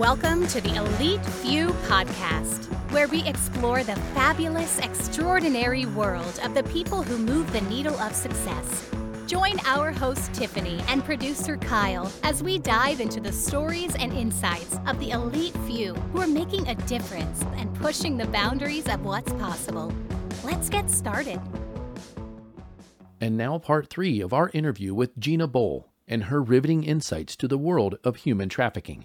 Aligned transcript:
Welcome 0.00 0.46
to 0.46 0.62
the 0.62 0.76
Elite 0.76 1.22
Few 1.26 1.66
podcast, 1.86 2.64
where 2.90 3.06
we 3.06 3.22
explore 3.28 3.84
the 3.84 3.96
fabulous, 4.14 4.78
extraordinary 4.78 5.84
world 5.84 6.40
of 6.42 6.54
the 6.54 6.62
people 6.62 7.02
who 7.02 7.18
move 7.18 7.52
the 7.52 7.60
needle 7.60 7.94
of 8.00 8.14
success. 8.14 8.88
Join 9.26 9.60
our 9.66 9.92
host 9.92 10.32
Tiffany 10.32 10.82
and 10.88 11.04
producer 11.04 11.58
Kyle 11.58 12.10
as 12.22 12.42
we 12.42 12.58
dive 12.58 13.02
into 13.02 13.20
the 13.20 13.30
stories 13.30 13.94
and 13.96 14.14
insights 14.14 14.78
of 14.86 14.98
the 15.00 15.10
elite 15.10 15.54
few 15.66 15.92
who 15.92 16.22
are 16.22 16.26
making 16.26 16.66
a 16.66 16.74
difference 16.86 17.42
and 17.56 17.74
pushing 17.74 18.16
the 18.16 18.28
boundaries 18.28 18.88
of 18.88 19.04
what's 19.04 19.34
possible. 19.34 19.92
Let's 20.42 20.70
get 20.70 20.90
started. 20.90 21.38
And 23.20 23.36
now, 23.36 23.58
part 23.58 23.90
three 23.90 24.22
of 24.22 24.32
our 24.32 24.50
interview 24.54 24.94
with 24.94 25.18
Gina 25.18 25.46
Bohl 25.46 25.84
and 26.08 26.24
her 26.24 26.42
riveting 26.42 26.84
insights 26.84 27.36
to 27.36 27.46
the 27.46 27.58
world 27.58 27.96
of 28.02 28.16
human 28.16 28.48
trafficking 28.48 29.04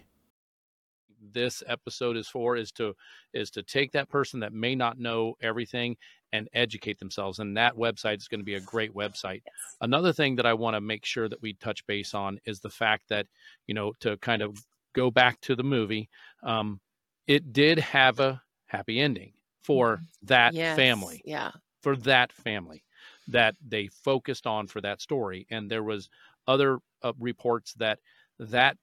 this 1.35 1.61
episode 1.67 2.17
is 2.17 2.27
for 2.27 2.55
is 2.55 2.71
to 2.71 2.95
is 3.33 3.51
to 3.51 3.61
take 3.61 3.91
that 3.91 4.09
person 4.09 4.39
that 4.39 4.53
may 4.53 4.73
not 4.73 4.97
know 4.97 5.35
everything 5.41 5.95
and 6.33 6.47
educate 6.53 6.97
themselves 6.97 7.37
and 7.39 7.55
that 7.55 7.75
website 7.75 8.17
is 8.17 8.27
going 8.27 8.39
to 8.39 8.45
be 8.45 8.55
a 8.55 8.61
great 8.61 8.93
website 8.95 9.41
yes. 9.45 9.75
another 9.81 10.11
thing 10.11 10.35
that 10.35 10.45
i 10.45 10.53
want 10.53 10.75
to 10.75 10.81
make 10.81 11.05
sure 11.05 11.29
that 11.29 11.41
we 11.41 11.53
touch 11.53 11.85
base 11.85 12.15
on 12.15 12.39
is 12.45 12.59
the 12.61 12.69
fact 12.69 13.03
that 13.09 13.27
you 13.67 13.75
know 13.75 13.93
to 13.99 14.17
kind 14.17 14.41
of 14.41 14.57
go 14.93 15.11
back 15.11 15.39
to 15.41 15.55
the 15.55 15.63
movie 15.63 16.09
um, 16.43 16.79
it 17.27 17.53
did 17.53 17.77
have 17.77 18.19
a 18.19 18.41
happy 18.65 18.99
ending 18.99 19.33
for 19.61 19.97
mm-hmm. 19.97 20.05
that 20.23 20.53
yes. 20.53 20.75
family 20.75 21.21
yeah 21.25 21.51
for 21.81 21.95
that 21.97 22.31
family 22.31 22.83
that 23.27 23.55
they 23.67 23.87
focused 23.87 24.47
on 24.47 24.67
for 24.67 24.81
that 24.81 25.01
story 25.01 25.45
and 25.51 25.69
there 25.69 25.83
was 25.83 26.09
other 26.47 26.79
uh, 27.03 27.11
reports 27.19 27.73
that 27.73 27.99
that 28.39 28.77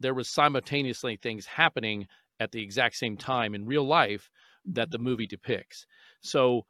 there 0.00 0.14
was 0.14 0.28
simultaneously 0.28 1.16
things 1.16 1.46
happening 1.46 2.06
at 2.40 2.52
the 2.52 2.62
exact 2.62 2.96
same 2.96 3.16
time 3.16 3.54
in 3.54 3.66
real 3.66 3.84
life 3.84 4.30
that 4.64 4.90
the 4.90 4.98
movie 4.98 5.26
depicts. 5.26 5.86
So 6.22 6.66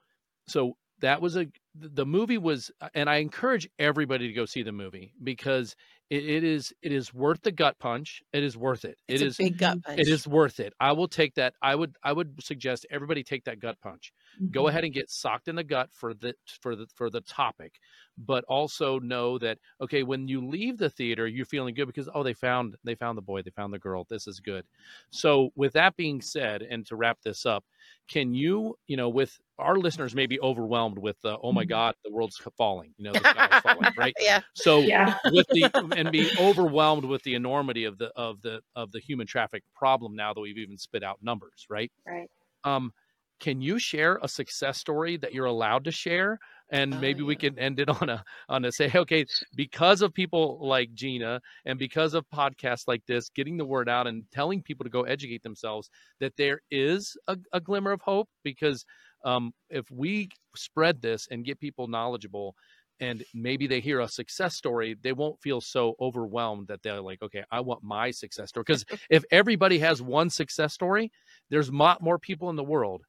so 0.47 0.77
that 1.01 1.23
was 1.23 1.37
a 1.37 1.47
the 1.75 2.05
movie 2.05 2.39
was 2.39 2.71
and 2.95 3.09
I 3.09 3.17
encourage 3.17 3.69
everybody 3.79 4.27
to 4.27 4.33
go 4.33 4.45
see 4.45 4.63
the 4.63 4.73
movie 4.73 5.15
because 5.23 5.77
it, 6.11 6.29
it 6.29 6.45
is 6.45 6.73
it 6.83 6.93
is 6.93 7.15
worth 7.15 7.43
the 7.43 7.53
gut 7.53 7.79
punch. 7.79 8.23
It 8.33 8.43
is 8.43 8.57
worth 8.57 8.85
it. 8.85 8.99
It's 9.09 9.23
it 9.23 9.27
is 9.27 9.37
big 9.37 9.59
gut 9.59 9.83
punch. 9.83 10.01
It 10.01 10.09
is 10.09 10.27
worth 10.27 10.61
it. 10.61 10.73
I 10.81 10.93
will 10.93 11.09
take 11.09 11.35
that. 11.37 11.55
I 11.63 11.75
would 11.75 11.97
I 12.03 12.13
would 12.13 12.43
suggest 12.43 12.87
everybody 12.91 13.23
take 13.23 13.45
that 13.45 13.61
gut 13.61 13.77
punch. 13.81 14.13
Mm-hmm. 14.37 14.51
Go 14.51 14.69
ahead 14.69 14.85
and 14.85 14.93
get 14.93 15.11
socked 15.11 15.49
in 15.49 15.55
the 15.55 15.65
gut 15.65 15.91
for 15.93 16.13
the 16.13 16.35
for 16.61 16.75
the 16.75 16.87
for 16.95 17.09
the 17.09 17.21
topic, 17.21 17.75
but 18.27 18.45
also 18.49 18.99
know 18.99 19.39
that 19.39 19.59
okay, 19.81 20.03
when 20.03 20.29
you 20.29 20.47
leave 20.47 20.79
the 20.79 20.91
theater, 20.91 21.27
you're 21.27 21.47
feeling 21.47 21.75
good 21.75 21.87
because 21.87 22.09
oh, 22.15 22.23
they 22.23 22.35
found 22.35 22.77
they 22.85 22.95
found 22.95 23.17
the 23.19 23.23
boy, 23.23 23.43
they 23.43 23.51
found 23.51 23.73
the 23.73 23.79
girl. 23.79 24.07
This 24.09 24.27
is 24.27 24.41
good. 24.41 24.65
So 25.11 25.51
with 25.57 25.73
that 25.75 25.97
being 25.97 26.21
said, 26.21 26.63
and 26.63 26.87
to 26.87 26.97
wrap 26.97 27.19
this 27.23 27.47
up, 27.47 27.65
can 28.11 28.35
you 28.35 28.77
you 28.87 28.97
know 28.97 29.09
with 29.09 29.39
our 29.59 29.77
listeners 29.77 30.15
may 30.15 30.27
be 30.27 30.41
overwhelmed 30.41 30.99
with 30.99 31.17
the 31.23 31.39
oh 31.43 31.53
my 31.53 31.63
mm-hmm. 31.63 31.69
god 31.71 31.95
the 32.05 32.11
world's 32.11 32.41
falling 32.57 32.93
you 32.99 33.05
know 33.05 33.13
the 33.13 33.21
sky's 33.21 33.63
falling 33.63 33.93
right 33.97 34.15
yeah 34.21 34.41
so 34.55 34.81
yeah. 34.81 35.17
with 35.33 35.47
the 35.49 35.71
and 35.97 36.11
be 36.11 36.29
overwhelmed 36.39 37.05
with 37.05 37.23
the 37.23 37.35
enormity 37.35 37.85
of 37.85 37.97
the 37.99 38.11
of 38.17 38.41
the 38.43 38.61
of 38.75 38.91
the 38.93 38.99
human 38.99 39.27
traffic 39.27 39.63
problem 39.75 40.17
now 40.17 40.35
that 40.35 40.41
we've 40.41 40.59
even 40.59 40.77
spit 40.77 41.03
out 41.03 41.19
numbers 41.23 41.67
right 41.71 41.93
right 42.07 42.29
um 42.65 42.93
can 43.39 43.63
you 43.63 43.79
share 43.79 44.19
a 44.23 44.29
success 44.29 44.79
story 44.79 45.17
that 45.17 45.33
you're 45.33 45.47
allowed 45.47 45.85
to 45.85 45.91
share 45.91 46.39
and 46.71 46.95
oh, 46.95 46.99
maybe 46.99 47.21
yeah. 47.21 47.27
we 47.27 47.37
can 47.37 47.59
end 47.59 47.81
it 47.81 47.89
on 47.89 48.09
a 48.09 48.25
on 48.49 48.65
a 48.65 48.73
say 48.73 48.91
okay 48.95 49.25
because 49.55 50.03
of 50.03 50.15
people 50.15 50.59
like 50.61 50.93
gina 50.95 51.41
and 51.65 51.79
because 51.79 52.15
of 52.15 52.25
podcasts 52.35 52.85
like 52.87 53.05
this 53.07 53.29
getting 53.31 53.57
the 53.57 53.65
word 53.65 53.89
out 53.89 54.07
and 54.07 54.25
telling 54.33 54.63
people 54.63 54.85
to 54.85 54.91
go 54.91 55.03
educate 55.03 55.43
themselves 55.43 55.91
that 56.21 56.37
there 56.37 56.61
is 56.71 57.17
a, 57.29 57.37
a 57.53 57.61
glimmer 57.61 57.93
of 57.93 58.01
hope 58.01 58.29
because 58.43 58.85
um, 59.25 59.53
if 59.69 59.91
we 59.91 60.29
spread 60.57 61.03
this 61.03 61.29
and 61.31 61.45
get 61.45 61.61
people 61.61 61.87
knowledgeable 61.87 62.55
and 63.01 63.25
maybe 63.35 63.67
they 63.67 63.81
hear 63.81 64.01
a 64.01 64.09
success 64.09 64.55
story 64.55 64.97
they 65.03 65.13
won't 65.13 65.41
feel 65.41 65.61
so 65.61 65.95
overwhelmed 66.01 66.69
that 66.69 66.83
they're 66.83 67.01
like 67.01 67.23
okay 67.23 67.45
i 67.51 67.61
want 67.61 67.83
my 67.83 68.11
success 68.11 68.49
story 68.51 68.65
because 68.67 68.85
if 69.09 69.25
everybody 69.31 69.79
has 69.79 70.03
one 70.03 70.31
success 70.31 70.73
story 70.73 71.11
there's 71.51 71.69
a 71.69 71.77
lot 71.77 72.03
more 72.03 72.19
people 72.19 72.51
in 72.51 72.57
the 72.57 72.65
world 72.65 73.03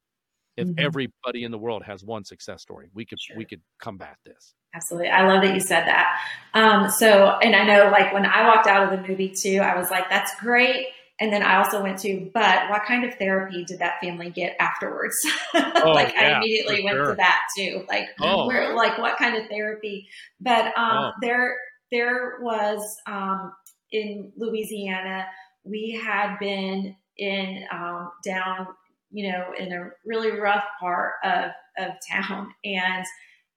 if 0.61 0.67
mm-hmm. 0.67 0.85
everybody 0.85 1.43
in 1.43 1.51
the 1.51 1.57
world 1.57 1.83
has 1.83 2.03
one 2.03 2.23
success 2.23 2.61
story 2.61 2.89
we 2.93 3.05
could 3.05 3.19
sure. 3.19 3.37
we 3.37 3.45
could 3.45 3.61
combat 3.79 4.15
this 4.25 4.53
absolutely 4.75 5.09
i 5.09 5.27
love 5.27 5.41
that 5.43 5.53
you 5.53 5.59
said 5.59 5.85
that 5.85 6.19
um, 6.53 6.89
so 6.89 7.37
and 7.41 7.55
i 7.55 7.65
know 7.65 7.89
like 7.91 8.13
when 8.13 8.25
i 8.25 8.47
walked 8.47 8.67
out 8.67 8.83
of 8.83 8.99
the 8.99 9.07
movie 9.07 9.33
too 9.35 9.57
i 9.57 9.75
was 9.77 9.89
like 9.91 10.09
that's 10.09 10.33
great 10.39 10.87
and 11.21 11.31
then 11.31 11.43
I 11.43 11.57
also 11.57 11.83
went 11.83 11.99
to, 11.99 12.31
but 12.33 12.67
what 12.71 12.83
kind 12.83 13.05
of 13.05 13.13
therapy 13.13 13.63
did 13.63 13.77
that 13.77 13.99
family 14.01 14.31
get 14.31 14.55
afterwards? 14.59 15.15
Oh, 15.83 15.91
like 15.91 16.13
yeah, 16.13 16.35
I 16.35 16.37
immediately 16.37 16.83
went 16.83 16.95
sure. 16.95 17.09
to 17.09 17.15
that 17.15 17.41
too. 17.57 17.83
Like 17.87 18.05
oh. 18.19 18.45
where, 18.45 18.75
like 18.75 18.99
what 18.99 19.17
kind 19.17 19.35
of 19.35 19.47
therapy? 19.49 20.07
But 20.39 20.65
um, 20.77 20.97
oh. 21.05 21.11
there, 21.21 21.57
there 21.91 22.37
was 22.41 22.97
um, 23.07 23.51
in 23.91 24.31
Louisiana, 24.37 25.25
we 25.63 25.99
had 26.03 26.37
been 26.39 26.95
in 27.17 27.63
um, 27.71 28.11
down, 28.23 28.67
you 29.11 29.31
know, 29.31 29.45
in 29.57 29.71
a 29.73 29.89
really 30.05 30.31
rough 30.31 30.63
part 30.79 31.13
of 31.23 31.51
of 31.77 31.91
town, 32.09 32.53
and 32.65 33.05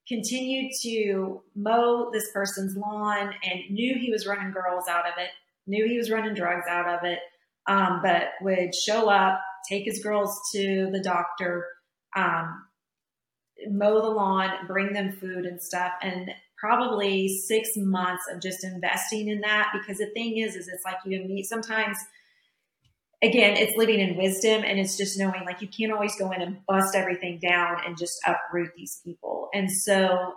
continued 0.07 0.73
to 0.83 1.43
mow 1.55 2.11
this 2.13 2.31
person's 2.33 2.77
lawn, 2.77 3.33
and 3.43 3.61
knew 3.71 3.99
he 3.99 4.11
was 4.11 4.27
running 4.27 4.53
girls 4.53 4.89
out 4.89 5.07
of 5.07 5.15
it, 5.19 5.31
knew 5.67 5.87
he 5.87 5.97
was 5.97 6.11
running 6.11 6.35
drugs 6.35 6.67
out 6.69 6.89
of 6.89 7.05
it 7.05 7.21
um, 7.67 8.01
but 8.03 8.31
would 8.41 8.75
show 8.75 9.09
up, 9.09 9.41
take 9.69 9.85
his 9.85 10.01
girls 10.01 10.39
to 10.53 10.91
the 10.93 11.01
doctor, 11.01 11.67
um, 12.17 12.67
mow 13.69 14.01
the 14.01 14.09
lawn, 14.09 14.51
bring 14.67 14.93
them 14.93 15.13
food 15.13 15.47
and 15.47 15.63
stuff, 15.63 15.93
and 16.03 16.31
probably 16.59 17.29
six 17.29 17.71
months 17.77 18.25
of 18.33 18.43
just 18.43 18.65
investing 18.65 19.29
in 19.29 19.41
that. 19.41 19.73
Because 19.73 19.99
the 19.99 20.11
thing 20.15 20.39
is, 20.39 20.55
is 20.57 20.69
it's 20.69 20.85
like 20.85 20.99
you 21.05 21.25
meet 21.25 21.45
sometimes. 21.45 21.99
Again, 23.23 23.57
it's 23.57 23.77
living 23.77 24.01
in 24.01 24.17
wisdom 24.17 24.63
and 24.65 24.79
it's 24.79 24.97
just 24.97 25.19
knowing 25.19 25.45
like 25.45 25.63
you 25.63 25.69
can't 25.69 25.93
always 25.93 26.17
go 26.17 26.31
in 26.31 26.43
and 26.43 26.59
bust 26.67 26.95
everything 26.95 27.39
down 27.39 27.79
and 27.87 27.97
just 27.97 28.21
uproot 28.27 28.71
these 28.77 29.01
people. 29.05 29.49
And 29.55 29.71
so 29.71 30.35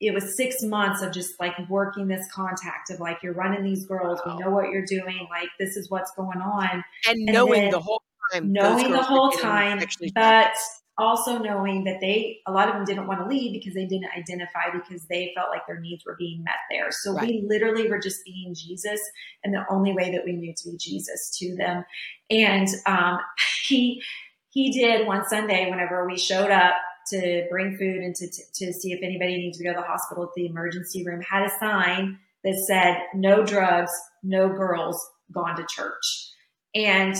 it 0.00 0.14
was 0.14 0.36
six 0.36 0.62
months 0.62 1.02
of 1.02 1.12
just 1.12 1.38
like 1.40 1.54
working 1.68 2.06
this 2.06 2.26
contact 2.32 2.90
of 2.90 3.00
like 3.00 3.22
you're 3.22 3.32
running 3.32 3.64
these 3.64 3.84
girls 3.86 4.20
wow. 4.24 4.36
we 4.36 4.44
know 4.44 4.50
what 4.50 4.70
you're 4.70 4.84
doing 4.84 5.26
like 5.30 5.48
this 5.58 5.76
is 5.76 5.90
what's 5.90 6.12
going 6.12 6.40
on 6.40 6.68
and, 6.72 7.18
and 7.18 7.26
knowing 7.26 7.70
the 7.70 7.80
whole 7.80 8.02
time 8.32 8.52
knowing 8.52 8.92
the 8.92 9.02
whole 9.02 9.30
time 9.32 9.80
but 10.14 10.52
also 10.98 11.38
knowing 11.38 11.84
that 11.84 12.00
they 12.00 12.40
a 12.46 12.52
lot 12.52 12.68
of 12.68 12.74
them 12.74 12.84
didn't 12.84 13.06
want 13.06 13.20
to 13.20 13.26
leave 13.26 13.52
because 13.52 13.74
they 13.74 13.86
didn't 13.86 14.10
identify 14.16 14.70
because 14.72 15.04
they 15.04 15.32
felt 15.36 15.50
like 15.50 15.66
their 15.66 15.80
needs 15.80 16.04
were 16.04 16.16
being 16.18 16.42
met 16.42 16.54
there 16.70 16.88
so 16.90 17.14
right. 17.14 17.28
we 17.28 17.44
literally 17.46 17.88
were 17.88 17.98
just 17.98 18.24
being 18.24 18.54
jesus 18.54 19.00
and 19.44 19.54
the 19.54 19.64
only 19.70 19.92
way 19.92 20.10
that 20.10 20.24
we 20.24 20.32
knew 20.32 20.52
to 20.56 20.70
be 20.70 20.76
jesus 20.76 21.36
to 21.38 21.56
them 21.56 21.84
and 22.30 22.68
um, 22.86 23.18
he 23.64 24.02
he 24.50 24.72
did 24.72 25.06
one 25.06 25.26
sunday 25.28 25.70
whenever 25.70 26.06
we 26.06 26.18
showed 26.18 26.50
up 26.50 26.74
to 27.10 27.46
bring 27.50 27.76
food 27.76 27.96
and 27.96 28.14
to, 28.14 28.26
to, 28.26 28.42
to 28.54 28.72
see 28.72 28.92
if 28.92 29.00
anybody 29.02 29.36
needs 29.36 29.58
to 29.58 29.64
go 29.64 29.72
to 29.72 29.80
the 29.80 29.86
hospital 29.86 30.24
at 30.24 30.30
the 30.34 30.46
emergency 30.46 31.04
room 31.06 31.22
had 31.22 31.42
a 31.42 31.50
sign 31.58 32.18
that 32.44 32.56
said 32.66 32.98
no 33.14 33.44
drugs, 33.44 33.92
no 34.22 34.48
girls, 34.48 35.00
gone 35.32 35.56
to 35.56 35.66
church. 35.68 36.32
And 36.74 37.16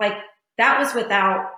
like 0.00 0.14
that 0.58 0.78
was 0.78 0.94
without 0.94 1.50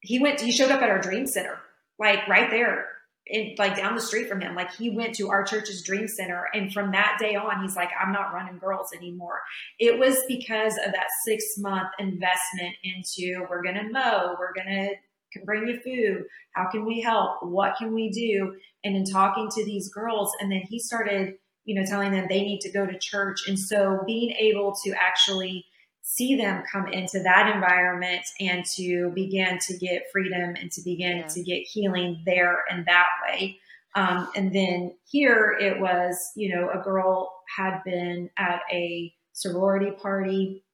he 0.00 0.18
went 0.18 0.40
he 0.40 0.52
showed 0.52 0.70
up 0.70 0.82
at 0.82 0.90
our 0.90 1.00
dream 1.00 1.26
center, 1.26 1.58
like 1.98 2.26
right 2.28 2.50
there 2.50 2.86
in 3.26 3.54
like 3.58 3.76
down 3.76 3.94
the 3.94 4.00
street 4.00 4.28
from 4.28 4.40
him. 4.40 4.54
Like 4.54 4.74
he 4.74 4.90
went 4.90 5.14
to 5.16 5.30
our 5.30 5.44
church's 5.44 5.82
dream 5.82 6.08
center. 6.08 6.46
And 6.54 6.72
from 6.72 6.92
that 6.92 7.18
day 7.20 7.36
on, 7.36 7.62
he's 7.62 7.76
like, 7.76 7.90
I'm 8.00 8.12
not 8.12 8.32
running 8.32 8.58
girls 8.58 8.92
anymore. 8.96 9.40
It 9.78 9.98
was 9.98 10.16
because 10.26 10.74
of 10.78 10.92
that 10.92 11.08
six 11.24 11.44
month 11.58 11.88
investment 11.98 12.74
into 12.82 13.46
we're 13.50 13.62
gonna 13.62 13.88
mow, 13.90 14.36
we're 14.38 14.54
gonna 14.54 14.90
can 15.32 15.44
bring 15.44 15.68
you 15.68 15.78
food. 15.80 16.24
How 16.52 16.70
can 16.70 16.86
we 16.86 17.00
help? 17.00 17.42
What 17.42 17.76
can 17.76 17.94
we 17.94 18.10
do? 18.10 18.54
And 18.84 18.96
in 18.96 19.04
talking 19.04 19.48
to 19.50 19.64
these 19.64 19.92
girls, 19.92 20.32
and 20.40 20.50
then 20.50 20.62
he 20.68 20.78
started, 20.78 21.34
you 21.64 21.74
know, 21.74 21.86
telling 21.86 22.12
them 22.12 22.26
they 22.28 22.42
need 22.42 22.60
to 22.62 22.72
go 22.72 22.86
to 22.86 22.98
church. 22.98 23.46
And 23.46 23.58
so 23.58 24.02
being 24.06 24.30
able 24.38 24.74
to 24.84 24.92
actually 24.92 25.66
see 26.10 26.36
them 26.36 26.62
come 26.70 26.88
into 26.88 27.20
that 27.22 27.52
environment 27.54 28.22
and 28.40 28.64
to 28.64 29.10
begin 29.14 29.58
to 29.60 29.76
get 29.76 30.04
freedom 30.10 30.54
and 30.58 30.72
to 30.72 30.80
begin 30.82 31.18
yeah. 31.18 31.26
to 31.26 31.42
get 31.42 31.60
healing 31.60 32.22
there 32.24 32.64
and 32.70 32.86
that 32.86 33.06
way. 33.26 33.58
Um, 33.94 34.28
and 34.34 34.54
then 34.54 34.94
here 35.04 35.56
it 35.60 35.80
was, 35.80 36.32
you 36.34 36.54
know, 36.54 36.70
a 36.70 36.82
girl 36.82 37.34
had 37.54 37.80
been 37.84 38.30
at 38.38 38.60
a 38.72 39.12
sorority 39.32 39.90
party 39.90 40.64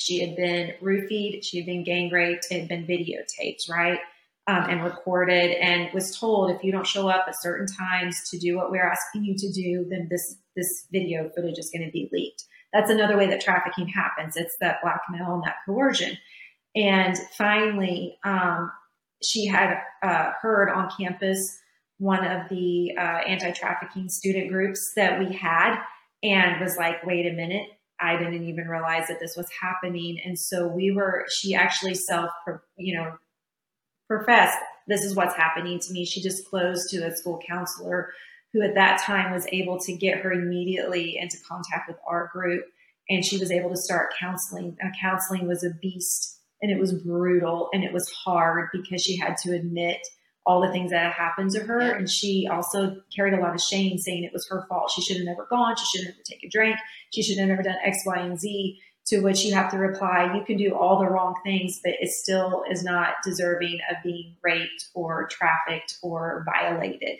she 0.00 0.20
had 0.20 0.36
been 0.36 0.74
roofied, 0.80 1.42
she 1.42 1.56
had 1.56 1.66
been 1.66 1.82
gang 1.82 2.08
raped, 2.12 2.46
it 2.52 2.60
had 2.60 2.68
been 2.68 2.86
videotaped, 2.86 3.68
right? 3.68 3.98
um, 4.48 4.64
and 4.70 4.82
recorded 4.82 5.52
and 5.60 5.92
was 5.92 6.18
told 6.18 6.50
if 6.50 6.64
you 6.64 6.72
don't 6.72 6.86
show 6.86 7.06
up 7.08 7.26
at 7.28 7.40
certain 7.40 7.66
times 7.66 8.28
to 8.30 8.38
do 8.38 8.56
what 8.56 8.70
we're 8.70 8.88
asking 8.88 9.24
you 9.24 9.36
to 9.36 9.52
do, 9.52 9.86
then 9.88 10.08
this 10.10 10.36
this 10.56 10.86
video 10.90 11.30
footage 11.36 11.58
is 11.58 11.70
going 11.70 11.84
to 11.84 11.92
be 11.92 12.08
leaked. 12.12 12.44
That's 12.72 12.90
another 12.90 13.16
way 13.16 13.26
that 13.28 13.40
trafficking 13.40 13.88
happens. 13.88 14.36
It's 14.36 14.56
that 14.60 14.78
blackmail 14.82 15.34
and 15.34 15.42
that 15.44 15.56
coercion. 15.66 16.18
And 16.76 17.16
finally, 17.36 18.18
um, 18.24 18.70
she 19.22 19.46
had 19.46 19.78
uh, 20.02 20.32
heard 20.40 20.70
on 20.70 20.90
campus 20.98 21.58
one 21.98 22.24
of 22.24 22.48
the 22.48 22.92
uh, 22.96 23.00
anti-trafficking 23.26 24.08
student 24.08 24.50
groups 24.50 24.92
that 24.94 25.18
we 25.18 25.34
had 25.34 25.80
and 26.22 26.60
was 26.60 26.76
like 26.76 27.04
wait 27.04 27.26
a 27.26 27.32
minute 27.32 27.66
i 28.00 28.16
didn't 28.16 28.44
even 28.44 28.66
realize 28.66 29.06
that 29.08 29.20
this 29.20 29.36
was 29.36 29.48
happening 29.60 30.18
and 30.24 30.38
so 30.38 30.66
we 30.66 30.90
were 30.90 31.24
she 31.28 31.54
actually 31.54 31.94
self 31.94 32.30
you 32.76 32.96
know 32.96 33.12
professed 34.06 34.58
this 34.86 35.04
is 35.04 35.14
what's 35.14 35.34
happening 35.34 35.78
to 35.78 35.92
me 35.92 36.04
she 36.04 36.22
disclosed 36.22 36.88
to 36.88 36.98
a 36.98 37.16
school 37.16 37.40
counselor 37.46 38.10
who 38.52 38.62
at 38.62 38.74
that 38.74 39.00
time 39.02 39.32
was 39.32 39.46
able 39.52 39.78
to 39.80 39.96
get 39.96 40.18
her 40.18 40.32
immediately 40.32 41.18
into 41.18 41.36
contact 41.48 41.88
with 41.88 41.98
our 42.06 42.30
group 42.32 42.64
and 43.10 43.24
she 43.24 43.38
was 43.38 43.50
able 43.50 43.70
to 43.70 43.76
start 43.76 44.14
counseling 44.18 44.76
uh, 44.82 44.88
counseling 45.00 45.46
was 45.46 45.64
a 45.64 45.70
beast 45.80 46.38
and 46.60 46.70
it 46.70 46.78
was 46.78 46.92
brutal 46.92 47.68
and 47.72 47.84
it 47.84 47.92
was 47.92 48.10
hard 48.10 48.68
because 48.72 49.02
she 49.02 49.16
had 49.16 49.36
to 49.38 49.54
admit 49.54 49.98
all 50.48 50.62
the 50.62 50.72
things 50.72 50.90
that 50.90 51.02
had 51.02 51.12
happened 51.12 51.50
to 51.50 51.60
her. 51.60 51.78
And 51.78 52.10
she 52.10 52.48
also 52.50 52.96
carried 53.14 53.34
a 53.34 53.40
lot 53.40 53.54
of 53.54 53.60
shame 53.60 53.98
saying 53.98 54.24
it 54.24 54.32
was 54.32 54.48
her 54.48 54.64
fault. 54.66 54.90
She 54.90 55.02
should 55.02 55.18
have 55.18 55.26
never 55.26 55.46
gone. 55.50 55.76
She 55.76 55.84
should 55.84 56.06
have 56.06 56.14
never 56.14 56.24
taken 56.24 56.48
a 56.48 56.50
drink. 56.50 56.76
She 57.12 57.22
should 57.22 57.38
have 57.38 57.48
never 57.48 57.62
done 57.62 57.76
X, 57.84 57.98
Y, 58.06 58.18
and 58.18 58.40
Z. 58.40 58.80
To 59.08 59.20
which 59.20 59.44
you 59.44 59.54
have 59.54 59.70
to 59.70 59.78
reply, 59.78 60.34
you 60.34 60.44
can 60.44 60.56
do 60.56 60.74
all 60.74 60.98
the 60.98 61.08
wrong 61.08 61.34
things, 61.44 61.80
but 61.82 61.94
it 62.00 62.10
still 62.10 62.62
is 62.70 62.82
not 62.82 63.14
deserving 63.24 63.78
of 63.90 63.96
being 64.02 64.36
raped 64.42 64.88
or 64.94 65.28
trafficked 65.30 65.96
or 66.02 66.44
violated. 66.46 67.18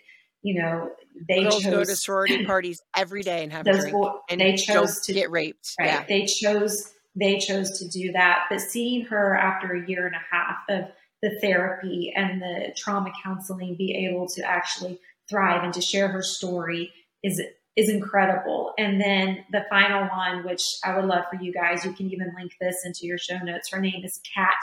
You 0.48 0.62
know, 0.62 0.92
they 1.28 1.42
Girls 1.42 1.62
chose, 1.62 1.72
go 1.72 1.84
to 1.84 1.94
sorority 1.94 2.44
parties 2.46 2.80
every 2.96 3.22
day 3.22 3.42
and 3.42 3.52
have 3.52 3.66
a 3.66 3.80
drink, 3.80 3.94
and 4.30 4.40
they 4.40 4.56
chose 4.56 5.02
to 5.02 5.12
get 5.12 5.30
raped. 5.30 5.74
Right. 5.78 5.88
Yeah. 5.88 6.04
They 6.08 6.24
chose 6.24 6.90
they 7.14 7.38
chose 7.38 7.78
to 7.80 7.88
do 7.88 8.12
that. 8.12 8.44
But 8.48 8.60
seeing 8.60 9.04
her 9.06 9.36
after 9.36 9.74
a 9.74 9.86
year 9.86 10.06
and 10.06 10.14
a 10.14 10.34
half 10.34 10.56
of 10.70 10.90
the 11.20 11.38
therapy 11.40 12.12
and 12.16 12.40
the 12.40 12.72
trauma 12.76 13.10
counseling 13.22 13.76
be 13.76 14.06
able 14.08 14.26
to 14.28 14.42
actually 14.42 15.00
thrive 15.28 15.64
and 15.64 15.74
to 15.74 15.82
share 15.82 16.08
her 16.08 16.22
story 16.22 16.92
is 17.22 17.42
is 17.76 17.90
incredible. 17.90 18.72
And 18.78 18.98
then 18.98 19.44
the 19.52 19.66
final 19.68 20.08
one, 20.08 20.44
which 20.44 20.62
I 20.82 20.96
would 20.96 21.04
love 21.04 21.24
for 21.30 21.40
you 21.40 21.52
guys, 21.52 21.84
you 21.84 21.92
can 21.92 22.10
even 22.10 22.32
link 22.36 22.52
this 22.58 22.86
into 22.86 23.06
your 23.06 23.18
show 23.18 23.38
notes. 23.38 23.70
Her 23.70 23.80
name 23.80 24.02
is 24.02 24.18
Kat, 24.34 24.56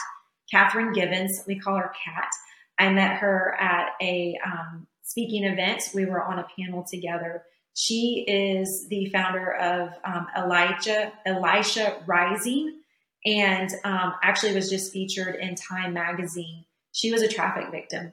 Catherine 0.51 0.93
Givens. 0.93 1.43
We 1.45 1.59
call 1.59 1.77
her 1.77 1.93
Kat. 2.03 2.29
I 2.77 2.89
met 2.89 3.17
her 3.17 3.55
at 3.59 3.91
a 4.01 4.37
um, 4.45 4.87
speaking 5.15 5.45
events. 5.45 5.93
We 5.93 6.05
were 6.05 6.21
on 6.21 6.39
a 6.39 6.47
panel 6.59 6.83
together. 6.83 7.43
She 7.73 8.25
is 8.27 8.87
the 8.89 9.09
founder 9.11 9.53
of 9.53 9.89
um, 10.03 10.27
Elijah 10.37 11.13
Elisha 11.25 12.03
Rising, 12.05 12.81
and 13.25 13.69
um, 13.85 14.13
actually 14.21 14.53
was 14.53 14.69
just 14.69 14.91
featured 14.91 15.35
in 15.35 15.55
Time 15.55 15.93
magazine. 15.93 16.65
She 16.91 17.13
was 17.13 17.21
a 17.21 17.29
traffic 17.29 17.71
victim, 17.71 18.11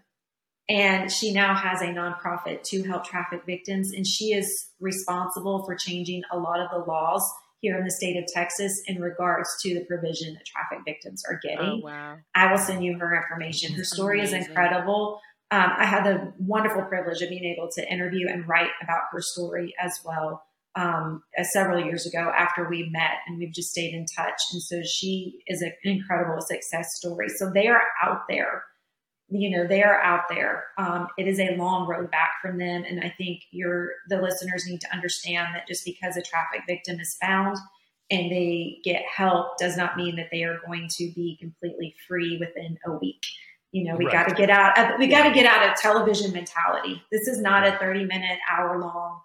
and 0.68 1.10
she 1.10 1.32
now 1.32 1.56
has 1.56 1.82
a 1.82 1.86
nonprofit 1.86 2.62
to 2.64 2.84
help 2.84 3.04
traffic 3.04 3.42
victims, 3.46 3.92
and 3.92 4.06
she 4.06 4.32
is 4.32 4.68
responsible 4.78 5.64
for 5.64 5.74
changing 5.74 6.22
a 6.30 6.38
lot 6.38 6.60
of 6.60 6.70
the 6.70 6.88
laws 6.88 7.28
here 7.62 7.78
in 7.78 7.84
the 7.84 7.90
state 7.90 8.16
of 8.16 8.26
Texas 8.32 8.80
in 8.86 9.00
regards 9.00 9.48
to 9.62 9.74
the 9.74 9.84
provision 9.86 10.34
that 10.34 10.46
traffic 10.46 10.84
victims 10.84 11.24
are 11.28 11.40
getting. 11.42 11.80
Oh, 11.82 11.86
wow. 11.86 12.16
I 12.34 12.50
will 12.50 12.58
send 12.58 12.84
you 12.84 12.96
her 12.98 13.16
information. 13.16 13.72
Her 13.74 13.84
story 13.84 14.18
Amazing. 14.20 14.40
is 14.40 14.48
incredible. 14.48 15.20
Um, 15.52 15.70
I 15.76 15.84
had 15.84 16.04
the 16.04 16.32
wonderful 16.38 16.80
privilege 16.82 17.20
of 17.20 17.28
being 17.28 17.44
able 17.44 17.68
to 17.72 17.92
interview 17.92 18.26
and 18.26 18.48
write 18.48 18.70
about 18.82 19.02
her 19.12 19.20
story 19.20 19.74
as 19.78 20.00
well 20.02 20.42
um, 20.74 21.22
several 21.52 21.84
years 21.84 22.06
ago 22.06 22.32
after 22.34 22.66
we 22.66 22.88
met 22.90 23.18
and 23.26 23.38
we've 23.38 23.52
just 23.52 23.68
stayed 23.68 23.92
in 23.92 24.06
touch. 24.06 24.40
And 24.54 24.62
so 24.62 24.82
she 24.82 25.40
is 25.46 25.60
an 25.60 25.74
incredible 25.84 26.40
success 26.40 26.94
story. 26.94 27.28
So 27.28 27.50
they 27.50 27.66
are 27.66 27.82
out 28.02 28.22
there, 28.30 28.64
you 29.28 29.50
know, 29.50 29.66
they 29.66 29.82
are 29.82 30.00
out 30.00 30.22
there. 30.30 30.64
Um, 30.78 31.08
it 31.18 31.28
is 31.28 31.38
a 31.38 31.54
long 31.56 31.86
road 31.86 32.10
back 32.10 32.30
from 32.40 32.56
them. 32.56 32.84
And 32.88 33.00
I 33.00 33.12
think 33.18 33.42
your, 33.50 33.90
the 34.08 34.22
listeners 34.22 34.64
need 34.66 34.80
to 34.80 34.92
understand 34.94 35.54
that 35.54 35.68
just 35.68 35.84
because 35.84 36.16
a 36.16 36.22
traffic 36.22 36.62
victim 36.66 36.98
is 36.98 37.14
found 37.20 37.58
and 38.10 38.32
they 38.32 38.78
get 38.84 39.02
help 39.14 39.58
does 39.58 39.76
not 39.76 39.98
mean 39.98 40.16
that 40.16 40.28
they 40.32 40.44
are 40.44 40.60
going 40.64 40.88
to 40.92 41.12
be 41.14 41.36
completely 41.38 41.94
free 42.08 42.38
within 42.40 42.78
a 42.86 42.92
week. 42.92 43.22
You 43.72 43.84
know, 43.84 43.96
we 43.96 44.04
right. 44.06 44.12
got 44.12 44.28
to 44.28 44.34
get 44.34 44.50
out 44.50 44.78
of, 44.78 44.98
we 44.98 45.08
got 45.08 45.24
to 45.24 45.32
get 45.32 45.46
out 45.46 45.68
of 45.68 45.76
television 45.76 46.32
mentality. 46.32 47.02
This 47.10 47.26
is 47.26 47.40
not 47.40 47.66
a 47.66 47.78
30 47.78 48.04
minute, 48.04 48.38
hour 48.50 48.78
long 48.78 49.20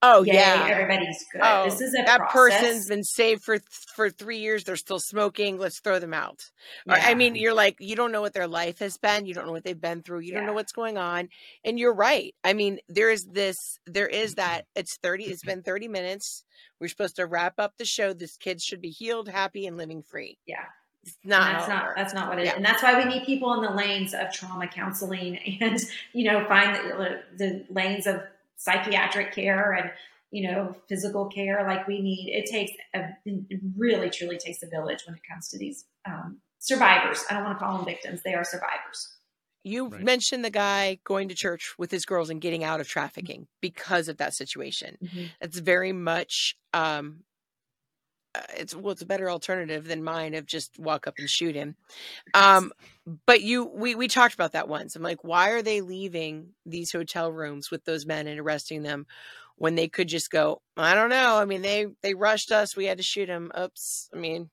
Oh 0.00 0.22
Yay, 0.22 0.34
yeah, 0.34 0.68
everybody's 0.70 1.24
good. 1.32 1.40
Oh, 1.42 1.64
this 1.64 1.80
is 1.80 1.92
a 1.92 2.04
that 2.04 2.20
process. 2.20 2.60
person's 2.60 2.88
been 2.88 3.02
saved 3.02 3.42
for 3.42 3.58
for 3.96 4.10
three 4.10 4.38
years. 4.38 4.62
They're 4.62 4.76
still 4.76 5.00
smoking. 5.00 5.58
Let's 5.58 5.80
throw 5.80 5.98
them 5.98 6.14
out. 6.14 6.40
Yeah. 6.86 7.02
I 7.02 7.14
mean, 7.14 7.34
you're 7.34 7.54
like 7.54 7.76
you 7.80 7.96
don't 7.96 8.12
know 8.12 8.20
what 8.20 8.32
their 8.32 8.46
life 8.46 8.78
has 8.78 8.96
been. 8.96 9.26
You 9.26 9.34
don't 9.34 9.46
know 9.46 9.52
what 9.52 9.64
they've 9.64 9.80
been 9.80 10.02
through. 10.02 10.20
You 10.20 10.32
yeah. 10.32 10.38
don't 10.38 10.46
know 10.46 10.52
what's 10.52 10.70
going 10.70 10.98
on. 10.98 11.30
And 11.64 11.80
you're 11.80 11.94
right. 11.94 12.32
I 12.44 12.52
mean, 12.52 12.78
there 12.88 13.10
is 13.10 13.26
this. 13.32 13.56
There 13.86 14.06
is 14.06 14.34
that. 14.34 14.66
It's 14.76 14.98
thirty. 15.02 15.24
It's 15.24 15.44
been 15.44 15.62
thirty 15.62 15.88
minutes. 15.88 16.44
We're 16.80 16.88
supposed 16.88 17.16
to 17.16 17.26
wrap 17.26 17.54
up 17.58 17.72
the 17.76 17.84
show. 17.84 18.12
This 18.12 18.36
kid 18.36 18.62
should 18.62 18.80
be 18.80 18.90
healed, 18.90 19.28
happy, 19.28 19.66
and 19.66 19.76
living 19.76 20.02
free. 20.02 20.38
Yeah. 20.46 20.66
It's 21.08 21.16
not 21.24 21.52
that's 21.52 21.68
not 21.68 21.96
that's 21.96 22.14
not 22.14 22.28
what 22.28 22.38
it 22.38 22.44
yeah. 22.44 22.50
is. 22.52 22.56
And 22.56 22.64
that's 22.64 22.82
why 22.82 22.98
we 22.98 23.04
need 23.04 23.24
people 23.24 23.54
in 23.54 23.62
the 23.62 23.70
lanes 23.70 24.14
of 24.14 24.32
trauma 24.32 24.68
counseling 24.68 25.38
and 25.60 25.78
you 26.12 26.30
know 26.30 26.44
find 26.46 26.74
the, 26.74 27.20
the 27.36 27.66
lanes 27.70 28.06
of 28.06 28.22
psychiatric 28.56 29.34
care 29.34 29.72
and 29.72 29.90
you 30.30 30.50
know 30.50 30.74
physical 30.88 31.26
care 31.26 31.64
like 31.66 31.86
we 31.86 32.00
need 32.00 32.28
it 32.30 32.50
takes 32.50 32.72
a 32.94 33.08
it 33.24 33.60
really 33.76 34.10
truly 34.10 34.36
takes 34.36 34.62
a 34.62 34.66
village 34.66 35.04
when 35.06 35.16
it 35.16 35.22
comes 35.28 35.48
to 35.48 35.58
these 35.58 35.86
um, 36.06 36.38
survivors 36.58 37.24
i 37.30 37.34
don't 37.34 37.44
want 37.44 37.58
to 37.58 37.64
call 37.64 37.76
them 37.76 37.86
victims 37.86 38.20
they 38.24 38.34
are 38.34 38.44
survivors 38.44 39.14
you 39.64 39.88
right. 39.88 40.02
mentioned 40.02 40.44
the 40.44 40.50
guy 40.50 40.98
going 41.04 41.28
to 41.28 41.34
church 41.34 41.74
with 41.78 41.90
his 41.90 42.04
girls 42.04 42.30
and 42.30 42.40
getting 42.40 42.62
out 42.62 42.80
of 42.80 42.88
trafficking 42.88 43.46
because 43.60 44.08
of 44.08 44.18
that 44.18 44.34
situation 44.34 44.98
mm-hmm. 45.02 45.24
it's 45.40 45.58
very 45.58 45.92
much 45.92 46.56
um, 46.74 47.20
it's 48.56 48.74
well 48.74 48.92
it's 48.92 49.02
a 49.02 49.06
better 49.06 49.30
alternative 49.30 49.86
than 49.86 50.02
mine 50.02 50.34
of 50.34 50.46
just 50.46 50.78
walk 50.78 51.06
up 51.06 51.14
and 51.18 51.28
shoot 51.28 51.54
him. 51.54 51.76
Um 52.34 52.72
but 53.26 53.42
you 53.42 53.64
we 53.64 53.94
we 53.94 54.08
talked 54.08 54.34
about 54.34 54.52
that 54.52 54.68
once. 54.68 54.96
I'm 54.96 55.02
like 55.02 55.22
why 55.22 55.50
are 55.50 55.62
they 55.62 55.80
leaving 55.80 56.50
these 56.66 56.92
hotel 56.92 57.32
rooms 57.32 57.70
with 57.70 57.84
those 57.84 58.06
men 58.06 58.26
and 58.26 58.40
arresting 58.40 58.82
them 58.82 59.06
when 59.56 59.74
they 59.74 59.88
could 59.88 60.08
just 60.08 60.30
go 60.30 60.62
i 60.76 60.94
don't 60.94 61.10
know. 61.10 61.36
I 61.36 61.44
mean 61.44 61.62
they 61.62 61.86
they 62.02 62.14
rushed 62.14 62.52
us. 62.52 62.76
We 62.76 62.86
had 62.86 62.98
to 62.98 63.04
shoot 63.04 63.26
them 63.26 63.50
oops. 63.58 64.08
I 64.14 64.18
mean 64.18 64.50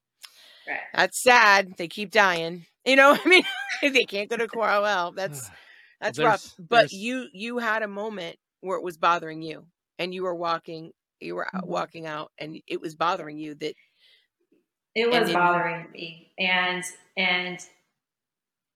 right. 0.68 0.80
that's 0.94 1.22
sad. 1.22 1.74
They 1.78 1.88
keep 1.88 2.12
dying. 2.12 2.66
You 2.86 2.96
know 2.96 3.18
i 3.24 3.28
mean? 3.28 3.44
They 3.82 4.06
can't 4.06 4.30
go 4.30 4.38
to 4.38 4.48
corral 4.48 5.12
that's 5.12 5.50
that's 6.02 6.18
there's, 6.18 6.26
rough 6.26 6.56
but 6.58 6.92
you 6.92 7.28
you 7.34 7.58
had 7.58 7.84
a 7.84 7.88
moment 7.88 8.38
where 8.62 8.78
it 8.78 8.84
was 8.84 8.98
bothering 8.98 9.42
you 9.42 9.66
and 10.00 10.14
you 10.14 10.24
were 10.24 10.36
walking 10.36 10.92
you 11.26 11.36
were 11.36 11.48
mm-hmm. 11.54 11.68
walking 11.68 12.06
out 12.06 12.32
and 12.38 12.62
it 12.68 12.80
was 12.80 12.96
bothering 12.96 13.38
you 13.38 13.56
that 13.56 13.74
it 14.96 15.10
was 15.10 15.32
bothering 15.32 15.88
me 15.92 16.32
and 16.40 16.84
and 17.18 17.60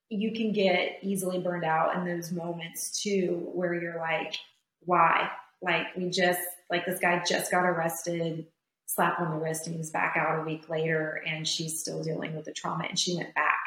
you 0.09 0.33
can 0.33 0.51
get 0.51 0.97
easily 1.01 1.39
burned 1.39 1.63
out 1.63 1.95
in 1.95 2.03
those 2.03 2.31
moments 2.31 3.01
too 3.01 3.47
where 3.53 3.73
you're 3.73 3.99
like 3.99 4.35
why 4.81 5.29
like 5.61 5.87
we 5.95 6.09
just 6.09 6.41
like 6.69 6.85
this 6.85 6.99
guy 6.99 7.21
just 7.27 7.51
got 7.51 7.63
arrested 7.65 8.45
slap 8.85 9.19
on 9.19 9.29
the 9.31 9.37
wrist 9.37 9.67
and 9.67 9.75
he's 9.75 9.91
back 9.91 10.15
out 10.17 10.39
a 10.39 10.43
week 10.43 10.67
later 10.67 11.23
and 11.27 11.47
she's 11.47 11.79
still 11.79 12.03
dealing 12.03 12.35
with 12.35 12.45
the 12.45 12.53
trauma 12.53 12.85
and 12.89 12.97
she 12.97 13.15
went 13.15 13.33
back 13.35 13.58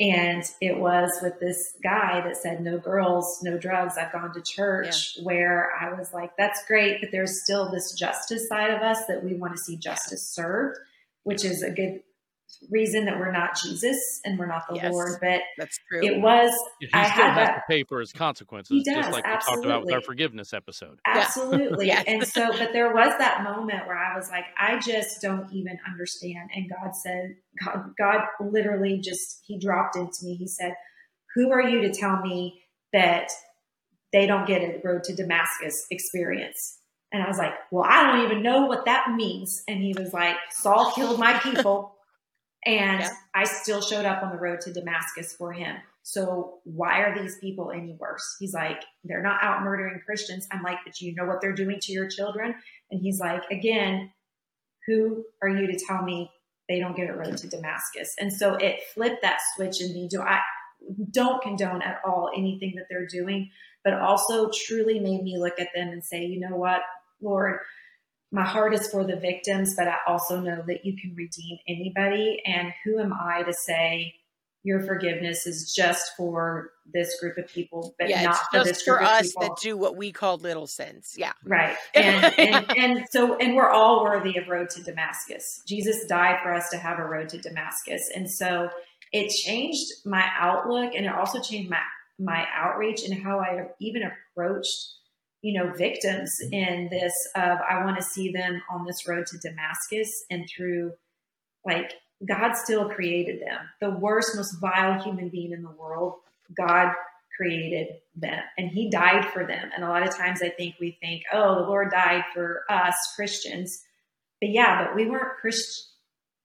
and 0.00 0.42
it 0.62 0.78
was 0.78 1.10
with 1.22 1.38
this 1.40 1.74
guy 1.82 2.22
that 2.22 2.38
said, 2.38 2.62
No 2.62 2.78
girls, 2.78 3.40
no 3.42 3.58
drugs. 3.58 3.98
I've 3.98 4.12
gone 4.12 4.32
to 4.32 4.40
church, 4.40 5.16
yeah. 5.16 5.24
where 5.24 5.70
I 5.78 5.92
was 5.92 6.14
like, 6.14 6.36
That's 6.38 6.64
great, 6.66 7.00
but 7.00 7.10
there's 7.12 7.42
still 7.42 7.70
this 7.70 7.92
justice 7.92 8.48
side 8.48 8.70
of 8.70 8.80
us 8.80 9.04
that 9.06 9.22
we 9.22 9.34
want 9.34 9.54
to 9.54 9.62
see 9.62 9.76
justice 9.76 10.26
served, 10.26 10.78
which 11.24 11.44
is 11.44 11.62
a 11.62 11.70
good 11.70 12.02
reason 12.70 13.06
that 13.06 13.18
we're 13.18 13.32
not 13.32 13.56
Jesus 13.60 14.20
and 14.24 14.38
we're 14.38 14.46
not 14.46 14.62
the 14.68 14.76
yes, 14.76 14.92
Lord, 14.92 15.18
but 15.20 15.40
that's 15.58 15.78
true. 15.88 16.02
It 16.02 16.20
was. 16.20 16.52
Yeah, 16.80 16.88
he 16.88 16.94
I 16.94 17.10
still 17.10 17.24
has 17.24 17.36
that, 17.36 17.54
to 17.54 17.62
pay 17.68 17.84
for 17.84 18.00
his 18.00 18.12
consequences, 18.12 18.82
does, 18.84 18.94
just 18.94 19.12
like 19.12 19.24
absolutely. 19.24 19.38
we 19.38 19.44
talked 19.44 19.66
about 19.66 19.84
with 19.86 19.94
our 19.94 20.00
forgiveness 20.00 20.52
episode. 20.52 20.98
Absolutely. 21.06 21.86
yes. 21.86 22.04
And 22.06 22.26
so, 22.26 22.50
but 22.58 22.72
there 22.72 22.92
was 22.92 23.12
that 23.18 23.42
moment 23.42 23.86
where 23.86 23.96
I 23.96 24.16
was 24.16 24.28
like, 24.30 24.44
I 24.58 24.78
just 24.78 25.20
don't 25.20 25.50
even 25.52 25.78
understand. 25.88 26.50
And 26.54 26.70
God 26.70 26.94
said, 26.94 27.36
God, 27.64 27.92
God 27.98 28.20
literally 28.40 28.98
just 28.98 29.40
He 29.44 29.58
dropped 29.58 29.96
into 29.96 30.24
me. 30.24 30.34
He 30.34 30.46
said, 30.46 30.74
"Who 31.34 31.52
are 31.52 31.62
you 31.62 31.82
to 31.82 31.92
tell 31.92 32.20
me 32.20 32.62
that 32.92 33.28
they 34.12 34.26
don't 34.26 34.46
get 34.46 34.62
a 34.62 34.80
road 34.84 35.04
to 35.04 35.14
Damascus 35.14 35.86
experience?" 35.90 36.78
And 37.12 37.22
I 37.22 37.28
was 37.28 37.38
like, 37.38 37.54
well, 37.72 37.84
I 37.88 38.04
don't 38.04 38.24
even 38.24 38.42
know 38.42 38.66
what 38.66 38.84
that 38.84 39.12
means. 39.14 39.64
And 39.66 39.82
he 39.82 39.94
was 39.98 40.12
like, 40.12 40.36
Saul 40.50 40.92
killed 40.92 41.18
my 41.18 41.38
people 41.40 41.96
And 42.66 43.00
yeah. 43.00 43.10
I 43.34 43.44
still 43.44 43.80
showed 43.80 44.04
up 44.04 44.22
on 44.22 44.30
the 44.30 44.38
road 44.38 44.60
to 44.62 44.72
Damascus 44.72 45.34
for 45.34 45.52
him. 45.52 45.76
So 46.02 46.60
why 46.64 47.00
are 47.00 47.20
these 47.20 47.38
people 47.38 47.70
any 47.70 47.96
worse? 47.98 48.36
He's 48.38 48.54
like, 48.54 48.82
they're 49.04 49.22
not 49.22 49.42
out 49.42 49.62
murdering 49.62 50.00
Christians. 50.04 50.46
I'm 50.50 50.62
like, 50.62 50.78
but 50.84 51.00
you 51.00 51.14
know 51.14 51.24
what 51.24 51.40
they're 51.40 51.54
doing 51.54 51.78
to 51.80 51.92
your 51.92 52.08
children? 52.08 52.54
And 52.90 53.00
he's 53.00 53.20
like, 53.20 53.42
again, 53.50 54.12
who 54.86 55.24
are 55.42 55.48
you 55.48 55.66
to 55.66 55.78
tell 55.86 56.02
me 56.02 56.30
they 56.68 56.80
don't 56.80 56.96
get 56.96 57.10
a 57.10 57.14
road 57.14 57.36
to 57.38 57.48
Damascus? 57.48 58.14
And 58.18 58.32
so 58.32 58.54
it 58.54 58.80
flipped 58.94 59.22
that 59.22 59.40
switch 59.54 59.80
in 59.80 59.92
me. 59.92 60.08
Do 60.10 60.22
I 60.22 60.40
don't 61.10 61.42
condone 61.42 61.82
at 61.82 62.00
all 62.04 62.30
anything 62.36 62.74
that 62.76 62.86
they're 62.90 63.06
doing, 63.06 63.50
but 63.84 63.94
also 63.94 64.50
truly 64.66 64.98
made 64.98 65.22
me 65.22 65.38
look 65.38 65.60
at 65.60 65.68
them 65.74 65.88
and 65.88 66.02
say, 66.02 66.24
you 66.24 66.40
know 66.40 66.56
what, 66.56 66.80
Lord, 67.20 67.60
my 68.32 68.44
heart 68.44 68.74
is 68.74 68.88
for 68.88 69.04
the 69.04 69.16
victims, 69.16 69.74
but 69.76 69.88
I 69.88 69.96
also 70.06 70.40
know 70.40 70.62
that 70.66 70.84
you 70.84 70.96
can 71.00 71.14
redeem 71.16 71.58
anybody. 71.66 72.42
And 72.46 72.72
who 72.84 73.00
am 73.00 73.12
I 73.12 73.42
to 73.42 73.52
say 73.52 74.14
your 74.62 74.82
forgiveness 74.82 75.46
is 75.46 75.72
just 75.74 76.12
for 76.16 76.70
this 76.92 77.18
group 77.18 77.38
of 77.38 77.48
people, 77.48 77.94
but 77.98 78.08
yeah, 78.08 78.24
not 78.24 78.38
for 78.52 78.62
this 78.62 78.82
for 78.82 78.98
group 78.98 79.08
us 79.08 79.20
of 79.20 79.26
people. 79.26 79.42
that 79.42 79.56
do 79.62 79.76
what 79.76 79.96
we 79.96 80.12
call 80.12 80.36
little 80.36 80.66
sins. 80.66 81.14
Yeah, 81.16 81.32
right. 81.44 81.76
And, 81.94 82.38
and 82.38 82.78
and 82.78 83.06
so 83.10 83.36
and 83.38 83.56
we're 83.56 83.70
all 83.70 84.04
worthy 84.04 84.36
of 84.36 84.48
road 84.48 84.68
to 84.70 84.82
Damascus. 84.82 85.62
Jesus 85.66 86.04
died 86.06 86.40
for 86.42 86.52
us 86.52 86.68
to 86.70 86.76
have 86.76 86.98
a 86.98 87.04
road 87.04 87.30
to 87.30 87.38
Damascus, 87.38 88.10
and 88.14 88.30
so 88.30 88.68
it 89.12 89.30
changed 89.30 89.86
my 90.04 90.24
outlook, 90.38 90.92
and 90.94 91.06
it 91.06 91.12
also 91.12 91.40
changed 91.40 91.70
my 91.70 91.80
my 92.18 92.46
outreach 92.54 93.02
and 93.02 93.22
how 93.22 93.40
I 93.40 93.66
even 93.80 94.02
approached 94.02 94.92
you 95.42 95.58
know, 95.58 95.72
victims 95.72 96.34
mm-hmm. 96.42 96.54
in 96.54 96.88
this 96.90 97.14
of 97.34 97.58
I 97.68 97.84
want 97.84 97.96
to 97.96 98.02
see 98.02 98.32
them 98.32 98.62
on 98.70 98.84
this 98.86 99.06
road 99.06 99.26
to 99.26 99.38
Damascus 99.38 100.24
and 100.30 100.48
through 100.48 100.92
like 101.64 101.94
God 102.28 102.54
still 102.54 102.88
created 102.88 103.40
them. 103.40 103.60
The 103.80 103.90
worst, 103.90 104.36
most 104.36 104.60
vile 104.60 105.02
human 105.02 105.28
being 105.28 105.52
in 105.52 105.62
the 105.62 105.70
world, 105.70 106.14
God 106.56 106.92
created 107.36 107.96
them 108.14 108.42
and 108.58 108.68
he 108.68 108.90
died 108.90 109.24
for 109.26 109.46
them. 109.46 109.70
And 109.74 109.84
a 109.84 109.88
lot 109.88 110.06
of 110.06 110.14
times 110.14 110.42
I 110.42 110.50
think 110.50 110.74
we 110.78 110.98
think, 111.00 111.22
oh, 111.32 111.54
the 111.56 111.68
Lord 111.68 111.90
died 111.90 112.24
for 112.34 112.64
us 112.68 112.94
Christians. 113.16 113.82
But 114.40 114.50
yeah, 114.50 114.84
but 114.84 114.94
we 114.94 115.08
weren't 115.08 115.38
Christian 115.40 115.89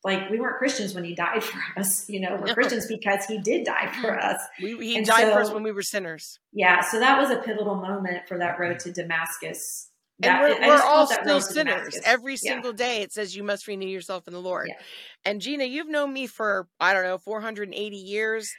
like 0.06 0.30
we 0.30 0.40
weren't 0.40 0.58
Christians 0.58 0.94
when 0.94 1.04
he 1.04 1.16
died 1.16 1.44
for 1.44 1.60
us. 1.80 2.08
You 2.08 2.22
know, 2.22 2.38
we're. 2.40 2.54
Christians 2.54 2.86
because 2.88 3.26
he 3.26 3.40
did 3.40 3.66
die 3.66 3.92
for 4.02 4.12
mm-hmm. 4.12 4.30
us. 4.30 4.42
We, 4.62 4.78
he 4.78 4.98
and 4.98 5.06
died 5.06 5.28
so, 5.28 5.34
for 5.34 5.40
us 5.42 5.52
when 5.52 5.64
we 5.64 5.72
were 5.72 5.82
sinners. 5.82 6.40
Yeah, 6.54 6.82
so 6.82 7.00
that 7.00 7.20
was 7.20 7.32
a 7.32 7.38
pivotal 7.38 7.76
moment 7.76 8.28
for 8.28 8.38
that 8.38 8.58
road 8.60 8.80
to 8.80 8.94
Damascus. 8.94 9.90
That, 10.20 10.50
and 10.50 10.62
we're, 10.62 10.68
we're 10.68 10.82
all 10.82 11.08
still 11.08 11.42
sinners. 11.42 12.00
Every 12.06 12.38
single 12.38 12.72
yeah. 12.72 12.78
day 12.78 13.02
it 13.02 13.12
says 13.12 13.36
you 13.36 13.44
must 13.44 13.68
renew 13.68 13.88
yourself 13.88 14.28
in 14.28 14.34
the 14.34 14.40
Lord. 14.40 14.68
Yeah. 14.70 14.76
And 15.26 15.42
Gina, 15.42 15.66
you've 15.66 15.90
known 15.90 16.14
me 16.14 16.28
for, 16.28 16.70
I 16.80 16.94
don't 16.94 17.04
know, 17.04 17.18
480 17.18 17.98
years. 17.98 18.50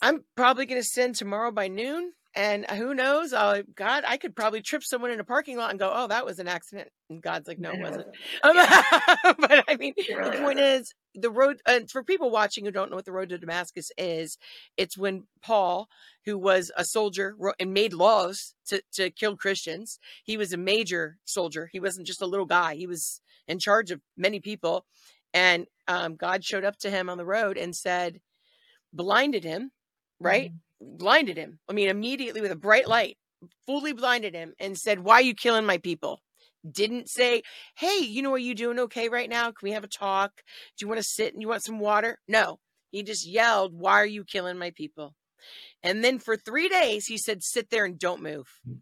I'm 0.00 0.24
probably 0.34 0.66
going 0.66 0.80
to 0.80 0.86
sin 0.86 1.12
tomorrow 1.12 1.52
by 1.52 1.68
noon. 1.68 2.12
And 2.34 2.64
who 2.70 2.94
knows? 2.94 3.34
Uh, 3.34 3.62
God, 3.74 4.04
I 4.06 4.16
could 4.16 4.34
probably 4.34 4.62
trip 4.62 4.82
someone 4.82 5.10
in 5.10 5.20
a 5.20 5.24
parking 5.24 5.58
lot 5.58 5.70
and 5.70 5.78
go, 5.78 5.92
"Oh, 5.94 6.06
that 6.06 6.24
was 6.24 6.38
an 6.38 6.48
accident." 6.48 6.88
And 7.10 7.22
God's 7.22 7.46
like, 7.46 7.58
"No, 7.58 7.72
it 7.72 7.80
wasn't." 7.80 8.06
But 9.38 9.64
I 9.68 9.76
mean, 9.76 9.92
really 10.08 10.30
the 10.30 10.42
point 10.42 10.58
is, 10.58 10.94
the 11.14 11.30
road. 11.30 11.60
And 11.66 11.90
for 11.90 12.02
people 12.02 12.30
watching 12.30 12.64
who 12.64 12.70
don't 12.70 12.90
know 12.90 12.96
what 12.96 13.04
the 13.04 13.12
road 13.12 13.28
to 13.30 13.38
Damascus 13.38 13.90
is, 13.98 14.38
it's 14.78 14.96
when 14.96 15.24
Paul, 15.42 15.88
who 16.24 16.38
was 16.38 16.72
a 16.74 16.84
soldier 16.86 17.36
and 17.60 17.74
made 17.74 17.92
laws 17.92 18.54
to 18.68 18.82
to 18.94 19.10
kill 19.10 19.36
Christians, 19.36 19.98
he 20.24 20.38
was 20.38 20.54
a 20.54 20.58
major 20.58 21.18
soldier. 21.26 21.68
He 21.70 21.80
wasn't 21.80 22.06
just 22.06 22.22
a 22.22 22.26
little 22.26 22.46
guy. 22.46 22.76
He 22.76 22.86
was 22.86 23.20
in 23.46 23.58
charge 23.58 23.90
of 23.90 24.00
many 24.16 24.40
people, 24.40 24.86
and 25.34 25.66
um, 25.86 26.16
God 26.16 26.44
showed 26.44 26.64
up 26.64 26.78
to 26.78 26.90
him 26.90 27.10
on 27.10 27.18
the 27.18 27.26
road 27.26 27.58
and 27.58 27.76
said, 27.76 28.20
blinded 28.90 29.44
him, 29.44 29.70
right? 30.18 30.50
Mm-hmm 30.50 30.56
blinded 30.82 31.36
him. 31.36 31.58
I 31.68 31.72
mean, 31.72 31.88
immediately 31.88 32.40
with 32.40 32.52
a 32.52 32.56
bright 32.56 32.88
light, 32.88 33.16
fully 33.66 33.92
blinded 33.92 34.34
him 34.34 34.54
and 34.58 34.76
said, 34.76 35.00
Why 35.00 35.14
are 35.14 35.22
you 35.22 35.34
killing 35.34 35.66
my 35.66 35.78
people? 35.78 36.20
Didn't 36.68 37.08
say, 37.08 37.42
Hey, 37.76 37.98
you 38.00 38.22
know, 38.22 38.32
are 38.32 38.38
you 38.38 38.54
doing 38.54 38.78
okay 38.80 39.08
right 39.08 39.28
now? 39.28 39.46
Can 39.46 39.68
we 39.68 39.72
have 39.72 39.84
a 39.84 39.88
talk? 39.88 40.32
Do 40.76 40.84
you 40.84 40.88
want 40.88 40.98
to 40.98 41.06
sit 41.06 41.32
and 41.32 41.42
you 41.42 41.48
want 41.48 41.64
some 41.64 41.78
water? 41.78 42.18
No. 42.28 42.58
He 42.90 43.02
just 43.02 43.26
yelled, 43.26 43.72
Why 43.74 43.94
are 43.94 44.06
you 44.06 44.24
killing 44.24 44.58
my 44.58 44.70
people? 44.70 45.14
And 45.82 46.04
then 46.04 46.18
for 46.18 46.36
three 46.36 46.68
days, 46.68 47.06
he 47.06 47.18
said, 47.18 47.42
Sit 47.42 47.70
there 47.70 47.84
and 47.84 47.98
don't 47.98 48.22
move. 48.22 48.46
Hmm. 48.66 48.74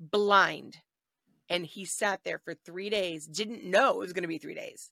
Blind. 0.00 0.78
And 1.48 1.66
he 1.66 1.84
sat 1.84 2.20
there 2.24 2.38
for 2.38 2.54
three 2.54 2.88
days, 2.88 3.26
didn't 3.26 3.64
know 3.64 3.92
it 3.92 3.98
was 3.98 4.12
going 4.12 4.22
to 4.22 4.28
be 4.28 4.38
three 4.38 4.54
days. 4.54 4.90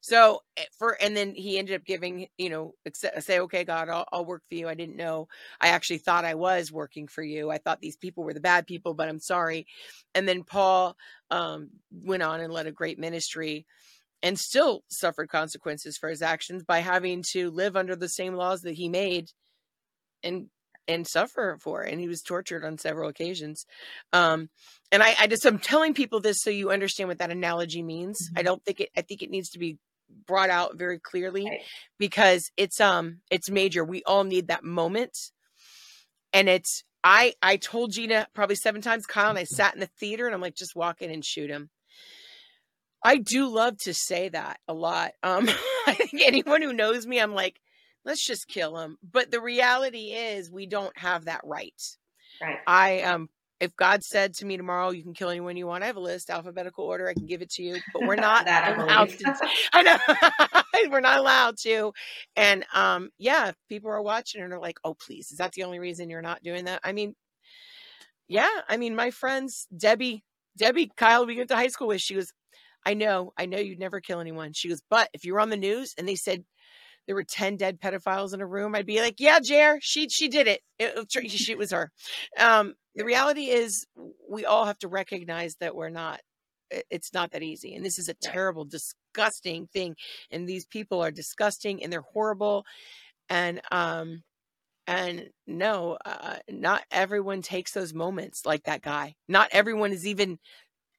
So 0.00 0.40
eh, 0.56 0.64
for 0.78 0.96
and 1.00 1.16
then 1.16 1.34
he 1.34 1.58
ended 1.58 1.76
up 1.76 1.84
giving, 1.84 2.26
you 2.38 2.48
know, 2.48 2.74
accept, 2.86 3.22
say, 3.22 3.40
okay, 3.40 3.64
God, 3.64 3.88
I'll, 3.88 4.06
I'll 4.12 4.24
work 4.24 4.42
for 4.48 4.54
you. 4.54 4.68
I 4.68 4.74
didn't 4.74 4.96
know. 4.96 5.28
I 5.60 5.68
actually 5.68 5.98
thought 5.98 6.24
I 6.24 6.34
was 6.34 6.72
working 6.72 7.06
for 7.06 7.22
you. 7.22 7.50
I 7.50 7.58
thought 7.58 7.80
these 7.80 7.96
people 7.96 8.24
were 8.24 8.34
the 8.34 8.40
bad 8.40 8.66
people, 8.66 8.94
but 8.94 9.08
I'm 9.08 9.20
sorry. 9.20 9.66
And 10.14 10.26
then 10.26 10.42
Paul 10.42 10.96
um, 11.30 11.70
went 11.92 12.22
on 12.22 12.40
and 12.40 12.52
led 12.52 12.66
a 12.66 12.72
great 12.72 12.98
ministry 12.98 13.66
and 14.22 14.38
still 14.38 14.84
suffered 14.90 15.28
consequences 15.28 15.96
for 15.98 16.08
his 16.08 16.22
actions 16.22 16.62
by 16.64 16.80
having 16.80 17.22
to 17.32 17.50
live 17.50 17.76
under 17.76 17.96
the 17.96 18.08
same 18.08 18.34
laws 18.34 18.62
that 18.62 18.74
he 18.74 18.88
made 18.88 19.28
and 20.22 20.46
and 20.88 21.06
suffer 21.06 21.56
for 21.60 21.82
and 21.82 22.00
he 22.00 22.08
was 22.08 22.22
tortured 22.22 22.64
on 22.64 22.76
several 22.76 23.08
occasions 23.08 23.64
um 24.12 24.48
and 24.90 25.02
i 25.02 25.14
i 25.20 25.26
just 25.26 25.44
i'm 25.44 25.58
telling 25.58 25.94
people 25.94 26.20
this 26.20 26.40
so 26.40 26.50
you 26.50 26.70
understand 26.70 27.08
what 27.08 27.18
that 27.18 27.30
analogy 27.30 27.82
means 27.82 28.18
mm-hmm. 28.26 28.38
i 28.38 28.42
don't 28.42 28.64
think 28.64 28.80
it 28.80 28.88
i 28.96 29.02
think 29.02 29.22
it 29.22 29.30
needs 29.30 29.50
to 29.50 29.58
be 29.58 29.78
brought 30.26 30.50
out 30.50 30.76
very 30.76 30.98
clearly 30.98 31.44
right. 31.44 31.60
because 31.98 32.50
it's 32.56 32.80
um 32.80 33.20
it's 33.30 33.50
major. 33.50 33.84
We 33.84 34.02
all 34.04 34.24
need 34.24 34.48
that 34.48 34.64
moment. 34.64 35.16
And 36.32 36.48
it's 36.48 36.84
I 37.02 37.34
I 37.42 37.56
told 37.56 37.92
Gina 37.92 38.28
probably 38.34 38.56
seven 38.56 38.80
times, 38.80 39.06
Kyle, 39.06 39.30
and 39.30 39.38
I 39.38 39.44
sat 39.44 39.74
in 39.74 39.80
the 39.80 39.90
theater 39.98 40.26
and 40.26 40.34
I'm 40.34 40.40
like, 40.40 40.56
just 40.56 40.76
walk 40.76 41.02
in 41.02 41.10
and 41.10 41.24
shoot 41.24 41.50
him. 41.50 41.70
I 43.02 43.16
do 43.16 43.48
love 43.48 43.78
to 43.84 43.94
say 43.94 44.28
that 44.28 44.60
a 44.68 44.74
lot. 44.74 45.12
Um 45.22 45.48
I 45.86 45.94
think 45.94 46.22
anyone 46.22 46.62
who 46.62 46.72
knows 46.72 47.06
me, 47.06 47.20
I'm 47.20 47.34
like, 47.34 47.60
let's 48.04 48.24
just 48.24 48.48
kill 48.48 48.78
him. 48.78 48.98
But 49.02 49.30
the 49.30 49.40
reality 49.40 50.12
is 50.12 50.50
we 50.50 50.66
don't 50.66 50.96
have 50.98 51.24
that 51.24 51.40
right. 51.44 51.80
Right. 52.40 52.58
I 52.66 53.02
um 53.02 53.28
if 53.60 53.76
God 53.76 54.02
said 54.02 54.34
to 54.34 54.46
me 54.46 54.56
tomorrow, 54.56 54.90
you 54.90 55.02
can 55.02 55.12
kill 55.12 55.28
anyone 55.28 55.56
you 55.56 55.66
want, 55.66 55.84
I 55.84 55.88
have 55.88 55.96
a 55.96 56.00
list, 56.00 56.30
alphabetical 56.30 56.84
order, 56.84 57.08
I 57.08 57.12
can 57.12 57.26
give 57.26 57.42
it 57.42 57.50
to 57.50 57.62
you, 57.62 57.78
but 57.92 58.02
we're 58.02 58.14
not 58.16 58.48
allowed 58.48 59.10
to. 59.10 59.36
I 59.72 59.82
know 59.82 60.90
we're 60.90 61.00
not 61.00 61.18
allowed 61.18 61.58
to. 61.58 61.92
And 62.36 62.64
um, 62.74 63.10
yeah, 63.18 63.52
people 63.68 63.90
are 63.90 64.02
watching 64.02 64.42
and 64.42 64.52
are 64.52 64.60
like, 64.60 64.78
oh, 64.82 64.94
please, 64.94 65.30
is 65.30 65.38
that 65.38 65.52
the 65.52 65.64
only 65.64 65.78
reason 65.78 66.08
you're 66.08 66.22
not 66.22 66.42
doing 66.42 66.64
that? 66.64 66.80
I 66.82 66.92
mean, 66.92 67.14
yeah, 68.28 68.48
I 68.68 68.78
mean, 68.78 68.96
my 68.96 69.10
friends, 69.10 69.66
Debbie, 69.76 70.24
Debbie, 70.56 70.90
Kyle, 70.96 71.26
we 71.26 71.36
went 71.36 71.48
to 71.50 71.56
high 71.56 71.68
school 71.68 71.88
with, 71.88 72.00
she 72.00 72.16
was, 72.16 72.32
I 72.86 72.94
know, 72.94 73.32
I 73.36 73.44
know 73.44 73.58
you'd 73.58 73.78
never 73.78 74.00
kill 74.00 74.20
anyone. 74.20 74.54
She 74.54 74.70
goes, 74.70 74.80
but 74.88 75.10
if 75.12 75.24
you 75.24 75.34
were 75.34 75.40
on 75.40 75.50
the 75.50 75.56
news 75.56 75.94
and 75.98 76.08
they 76.08 76.14
said 76.14 76.44
there 77.06 77.14
were 77.14 77.24
10 77.24 77.56
dead 77.56 77.78
pedophiles 77.78 78.32
in 78.32 78.40
a 78.40 78.46
room, 78.46 78.74
I'd 78.74 78.86
be 78.86 79.00
like, 79.00 79.16
yeah, 79.18 79.40
Jer, 79.40 79.78
she, 79.82 80.08
she 80.08 80.28
did 80.28 80.46
it. 80.46 80.62
It, 80.78 80.94
it, 80.96 81.48
it 81.50 81.58
was 81.58 81.72
her. 81.72 81.90
Um, 82.38 82.74
the 82.94 83.04
reality 83.04 83.46
is 83.46 83.86
we 84.28 84.44
all 84.44 84.64
have 84.64 84.78
to 84.78 84.88
recognize 84.88 85.56
that 85.56 85.74
we're 85.74 85.90
not 85.90 86.20
it's 86.88 87.12
not 87.12 87.32
that 87.32 87.42
easy 87.42 87.74
and 87.74 87.84
this 87.84 87.98
is 87.98 88.08
a 88.08 88.14
terrible 88.14 88.64
disgusting 88.64 89.66
thing 89.72 89.96
and 90.30 90.48
these 90.48 90.66
people 90.66 91.02
are 91.02 91.10
disgusting 91.10 91.82
and 91.82 91.92
they're 91.92 92.00
horrible 92.12 92.64
and 93.28 93.60
um 93.72 94.22
and 94.90 95.28
no 95.46 95.96
uh, 96.04 96.36
not 96.50 96.82
everyone 96.90 97.42
takes 97.42 97.72
those 97.72 97.94
moments 97.94 98.44
like 98.44 98.64
that 98.64 98.82
guy. 98.82 99.14
Not 99.28 99.48
everyone 99.52 99.92
is 99.92 100.04
even 100.04 100.38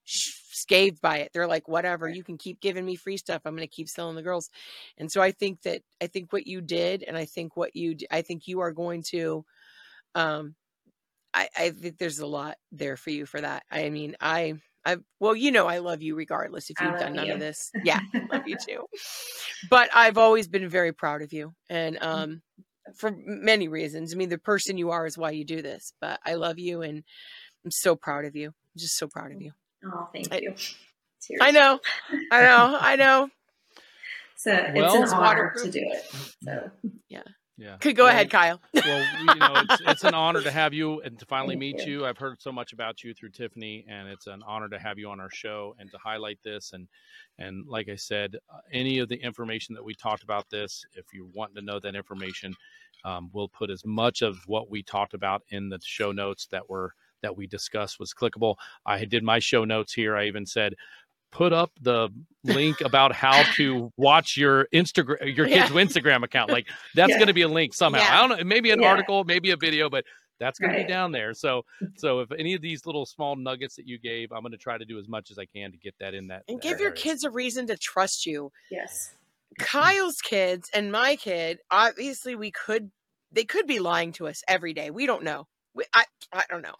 scathed 0.05 1.01
by 1.01 1.17
it. 1.17 1.31
They're 1.33 1.47
like 1.47 1.67
whatever 1.67 2.07
you 2.09 2.23
can 2.23 2.37
keep 2.37 2.61
giving 2.61 2.85
me 2.85 2.95
free 2.95 3.17
stuff 3.17 3.41
i'm 3.45 3.55
going 3.55 3.67
to 3.67 3.75
keep 3.75 3.89
selling 3.89 4.15
the 4.15 4.23
girls. 4.23 4.49
And 4.97 5.11
so 5.11 5.21
i 5.21 5.31
think 5.31 5.61
that 5.63 5.81
i 6.01 6.07
think 6.07 6.31
what 6.31 6.47
you 6.47 6.61
did 6.61 7.03
and 7.03 7.17
i 7.17 7.25
think 7.25 7.57
what 7.57 7.75
you 7.75 7.97
i 8.09 8.21
think 8.21 8.47
you 8.47 8.61
are 8.61 8.71
going 8.71 9.03
to 9.09 9.43
um 10.15 10.55
I, 11.33 11.49
I 11.55 11.69
think 11.71 11.97
there's 11.97 12.19
a 12.19 12.27
lot 12.27 12.57
there 12.71 12.97
for 12.97 13.09
you 13.09 13.25
for 13.25 13.39
that. 13.39 13.63
I 13.71 13.89
mean, 13.89 14.15
I, 14.19 14.55
I, 14.85 14.97
well, 15.19 15.35
you 15.35 15.51
know, 15.51 15.67
I 15.67 15.77
love 15.79 16.01
you 16.01 16.15
regardless 16.15 16.69
if 16.69 16.81
you've 16.81 16.99
done 16.99 17.13
none 17.13 17.27
you. 17.27 17.33
of 17.33 17.39
this. 17.39 17.71
Yeah, 17.83 17.99
love 18.31 18.47
you 18.47 18.57
too. 18.67 18.85
But 19.69 19.89
I've 19.93 20.17
always 20.17 20.47
been 20.47 20.67
very 20.67 20.91
proud 20.91 21.21
of 21.21 21.31
you, 21.33 21.53
and 21.69 21.97
mm. 21.97 22.05
um, 22.05 22.41
for 22.97 23.13
many 23.25 23.67
reasons. 23.67 24.13
I 24.13 24.17
mean, 24.17 24.29
the 24.29 24.37
person 24.37 24.77
you 24.77 24.91
are 24.91 25.05
is 25.05 25.17
why 25.17 25.31
you 25.31 25.45
do 25.45 25.61
this. 25.61 25.93
But 26.01 26.19
I 26.25 26.33
love 26.33 26.59
you, 26.59 26.81
and 26.81 27.03
I'm 27.63 27.71
so 27.71 27.95
proud 27.95 28.25
of 28.25 28.35
you. 28.35 28.47
I'm 28.47 28.79
just 28.79 28.97
so 28.97 29.07
proud 29.07 29.31
of 29.31 29.37
mm. 29.37 29.45
you. 29.45 29.51
Oh, 29.85 30.09
thank 30.13 30.33
I, 30.33 30.39
you. 30.39 30.55
I 31.39 31.51
know, 31.51 31.79
I 32.31 32.41
know, 32.41 32.77
I 32.79 32.95
know. 32.95 33.29
So 34.37 34.71
well, 34.73 35.03
it's 35.03 35.11
an 35.11 35.19
honor 35.19 35.53
to 35.63 35.71
do 35.71 35.81
it. 35.83 36.03
So 36.43 36.71
yeah. 37.09 37.21
Yeah. 37.61 37.77
Could 37.77 37.95
go 37.95 38.05
well, 38.05 38.11
ahead, 38.11 38.31
Kyle. 38.31 38.59
well, 38.73 39.05
you 39.19 39.35
know, 39.35 39.53
it's, 39.55 39.81
it's 39.85 40.03
an 40.03 40.15
honor 40.15 40.41
to 40.41 40.49
have 40.49 40.73
you 40.73 40.99
and 41.01 41.19
to 41.19 41.25
finally 41.25 41.55
meet 41.55 41.85
you. 41.85 41.99
you. 41.99 42.05
I've 42.07 42.17
heard 42.17 42.41
so 42.41 42.51
much 42.51 42.73
about 42.73 43.03
you 43.03 43.13
through 43.13 43.29
Tiffany, 43.29 43.85
and 43.87 44.07
it's 44.07 44.25
an 44.25 44.41
honor 44.47 44.67
to 44.69 44.79
have 44.79 44.97
you 44.97 45.11
on 45.11 45.19
our 45.19 45.29
show 45.29 45.75
and 45.77 45.91
to 45.91 45.97
highlight 45.99 46.39
this. 46.43 46.73
And 46.73 46.87
and 47.37 47.67
like 47.67 47.87
I 47.87 47.97
said, 47.97 48.35
uh, 48.51 48.61
any 48.73 48.97
of 48.97 49.09
the 49.09 49.15
information 49.15 49.75
that 49.75 49.83
we 49.83 49.93
talked 49.93 50.23
about 50.23 50.49
this, 50.49 50.83
if 50.95 51.13
you 51.13 51.29
want 51.35 51.53
to 51.53 51.61
know 51.61 51.79
that 51.79 51.95
information, 51.95 52.55
um, 53.05 53.29
we'll 53.31 53.49
put 53.49 53.69
as 53.69 53.85
much 53.85 54.23
of 54.23 54.39
what 54.47 54.71
we 54.71 54.81
talked 54.81 55.13
about 55.13 55.43
in 55.49 55.69
the 55.69 55.79
show 55.83 56.11
notes 56.11 56.47
that 56.49 56.67
were 56.67 56.95
that 57.21 57.37
we 57.37 57.45
discussed 57.45 57.99
was 57.99 58.11
clickable. 58.11 58.55
I 58.87 59.05
did 59.05 59.23
my 59.23 59.37
show 59.37 59.65
notes 59.65 59.93
here. 59.93 60.17
I 60.17 60.25
even 60.25 60.47
said 60.47 60.73
put 61.31 61.53
up 61.53 61.71
the 61.81 62.09
link 62.43 62.81
about 62.81 63.13
how 63.13 63.43
to 63.55 63.91
watch 63.97 64.37
your 64.37 64.67
Instagram, 64.73 65.35
your 65.35 65.47
kid's 65.47 65.71
yeah. 65.71 65.81
Instagram 65.81 66.23
account. 66.23 66.51
Like 66.51 66.67
that's 66.95 67.11
yeah. 67.11 67.17
going 67.17 67.27
to 67.27 67.33
be 67.33 67.43
a 67.43 67.47
link 67.47 67.73
somehow. 67.73 68.01
Yeah. 68.01 68.17
I 68.17 68.27
don't 68.27 68.37
know, 68.37 68.43
maybe 68.43 68.71
an 68.71 68.83
article, 68.83 69.23
maybe 69.23 69.51
a 69.51 69.57
video, 69.57 69.89
but 69.89 70.05
that's 70.39 70.59
going 70.59 70.71
right. 70.71 70.79
to 70.79 70.83
be 70.83 70.89
down 70.89 71.11
there. 71.11 71.33
So, 71.33 71.65
so 71.95 72.19
if 72.19 72.31
any 72.31 72.53
of 72.53 72.61
these 72.61 72.85
little 72.85 73.05
small 73.05 73.35
nuggets 73.35 73.75
that 73.75 73.87
you 73.87 73.97
gave, 73.97 74.31
I'm 74.31 74.41
going 74.41 74.51
to 74.51 74.57
try 74.57 74.77
to 74.77 74.85
do 74.85 74.99
as 74.99 75.07
much 75.07 75.31
as 75.31 75.37
I 75.37 75.45
can 75.45 75.71
to 75.71 75.77
get 75.77 75.95
that 75.99 76.13
in 76.13 76.27
that. 76.27 76.43
And 76.47 76.57
that 76.57 76.63
give 76.63 76.73
area. 76.73 76.83
your 76.85 76.91
kids 76.91 77.23
a 77.23 77.29
reason 77.29 77.67
to 77.67 77.77
trust 77.77 78.25
you. 78.25 78.51
Yes. 78.69 79.11
Kyle's 79.59 80.21
kids 80.21 80.69
and 80.73 80.91
my 80.91 81.15
kid, 81.15 81.59
obviously, 81.69 82.35
we 82.35 82.51
could, 82.51 82.89
they 83.31 83.43
could 83.43 83.67
be 83.67 83.79
lying 83.79 84.13
to 84.13 84.27
us 84.27 84.41
every 84.47 84.73
day. 84.73 84.91
We 84.91 85.05
don't 85.05 85.23
know. 85.23 85.47
We, 85.73 85.83
I, 85.93 86.05
I 86.33 86.43
don't 86.49 86.61
know, 86.61 86.75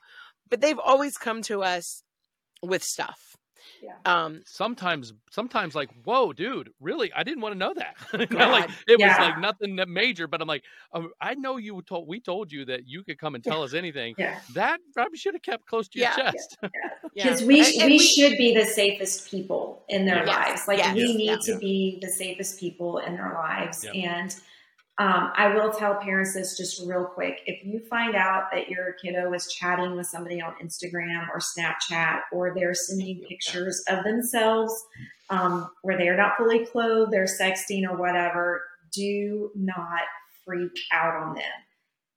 but 0.50 0.62
they've 0.62 0.79
always 0.79 1.17
come 1.17 1.41
to 1.43 1.63
us 1.63 2.03
with 2.63 2.84
stuff 2.84 3.30
yeah. 3.82 3.96
Um, 4.06 4.41
sometimes, 4.46 5.13
sometimes 5.30 5.75
like, 5.75 5.89
whoa, 6.03 6.34
dude, 6.34 6.72
really? 6.80 7.12
I 7.13 7.24
didn't 7.24 7.41
want 7.41 7.53
to 7.53 7.60
know 7.60 7.74
that. 7.75 7.96
like 8.32 8.70
it 8.88 9.00
yeah. 9.00 9.08
was 9.08 9.18
like 9.18 9.39
nothing 9.39 9.80
major, 9.88 10.27
but 10.27 10.41
I'm 10.41 10.48
like, 10.48 10.63
oh, 10.94 11.10
I 11.20 11.36
know 11.36 11.58
you 11.58 11.82
told, 11.82 12.08
we 12.08 12.20
told 12.20 12.51
you 12.51 12.65
that 12.65 12.88
you 12.88 13.03
could 13.03 13.20
come 13.20 13.36
and 13.36 13.44
tell 13.44 13.60
yeah. 13.60 13.65
us 13.65 13.74
anything. 13.74 14.15
Yeah. 14.18 14.39
That 14.53 14.80
probably 14.94 15.18
should 15.18 15.34
have 15.34 15.41
kept 15.41 15.65
close 15.65 15.88
to 15.89 16.00
your 16.00 16.12
chest. 16.12 16.58
Because 17.13 17.44
we, 17.44 17.60
and, 17.60 17.68
and 17.82 17.86
we, 17.91 17.98
we, 17.98 18.00
should 18.00 18.38
be 18.38 18.53
the 18.56 18.63
safest 18.63 19.30
people 19.30 19.84
in 19.89 20.06
their 20.06 20.25
lives. 20.25 20.65
Like 20.65 20.77
yes. 20.77 20.96
we 20.96 21.13
need 21.18 21.41
to 21.41 21.58
be 21.58 22.00
the 22.01 22.08
safest 22.08 22.58
people 22.58 23.00
in 23.00 23.15
their 23.15 23.34
lives. 23.34 23.86
And, 23.94 24.34
um, 24.98 25.31
I 25.36 25.55
will 25.55 25.71
tell 25.71 25.95
parents 25.95 26.33
this 26.33 26.57
just 26.57 26.81
real 26.86 27.05
quick. 27.05 27.39
If 27.45 27.65
you 27.65 27.79
find 27.79 28.15
out 28.15 28.50
that 28.51 28.69
your 28.69 28.93
kiddo 28.93 29.33
is 29.33 29.51
chatting 29.51 29.95
with 29.95 30.07
somebody 30.07 30.41
on 30.41 30.53
Instagram 30.62 31.27
or 31.33 31.39
Snapchat, 31.39 32.19
or 32.31 32.53
they're 32.53 32.74
sending 32.74 33.21
pictures 33.27 33.83
of 33.88 34.03
themselves 34.03 34.74
um, 35.29 35.71
where 35.81 35.98
they 35.98 36.10
are 36.10 36.17
not 36.17 36.38
fully 36.38 36.65
clothed, 36.65 37.12
they're 37.12 37.24
sexting 37.24 37.89
or 37.89 37.95
whatever, 37.95 38.63
do 38.91 39.50
not 39.55 40.01
freak 40.45 40.77
out 40.91 41.15
on 41.15 41.36
them. 41.36 41.43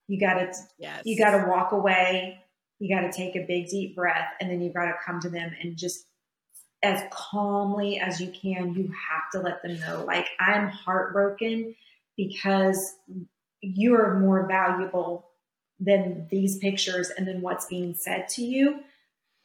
You 0.09 0.21
gotta, 0.21 0.53
yes. 0.79 1.03
you 1.05 1.17
gotta 1.17 1.49
walk 1.49 1.73
away. 1.73 2.41
You 2.81 2.95
gotta 2.95 3.13
take 3.13 3.37
a 3.37 3.47
big 3.47 3.69
deep 3.69 3.95
breath, 3.95 4.29
and 4.41 4.51
then 4.51 4.61
you 4.61 4.71
gotta 4.71 4.95
come 5.07 5.21
to 5.21 5.31
them 5.31 5.53
and 5.63 5.77
just 5.79 6.07
as 6.83 7.03
calmly 7.11 7.99
as 7.99 8.21
you 8.21 8.31
can. 8.31 8.75
You 8.75 8.89
have 8.89 9.31
to 9.33 9.41
let 9.41 9.63
them 9.63 9.79
know, 9.81 10.05
like, 10.05 10.27
I'm 10.39 10.69
heartbroken 10.69 11.75
because 12.17 12.95
you 13.61 13.95
are 13.95 14.19
more 14.21 14.47
valuable 14.47 15.29
than 15.81 16.29
these 16.31 16.59
pictures 16.59 17.11
and 17.11 17.27
then 17.27 17.41
what's 17.41 17.67
being 17.67 17.95
said 17.95 18.29
to 18.29 18.43
you 18.43 18.81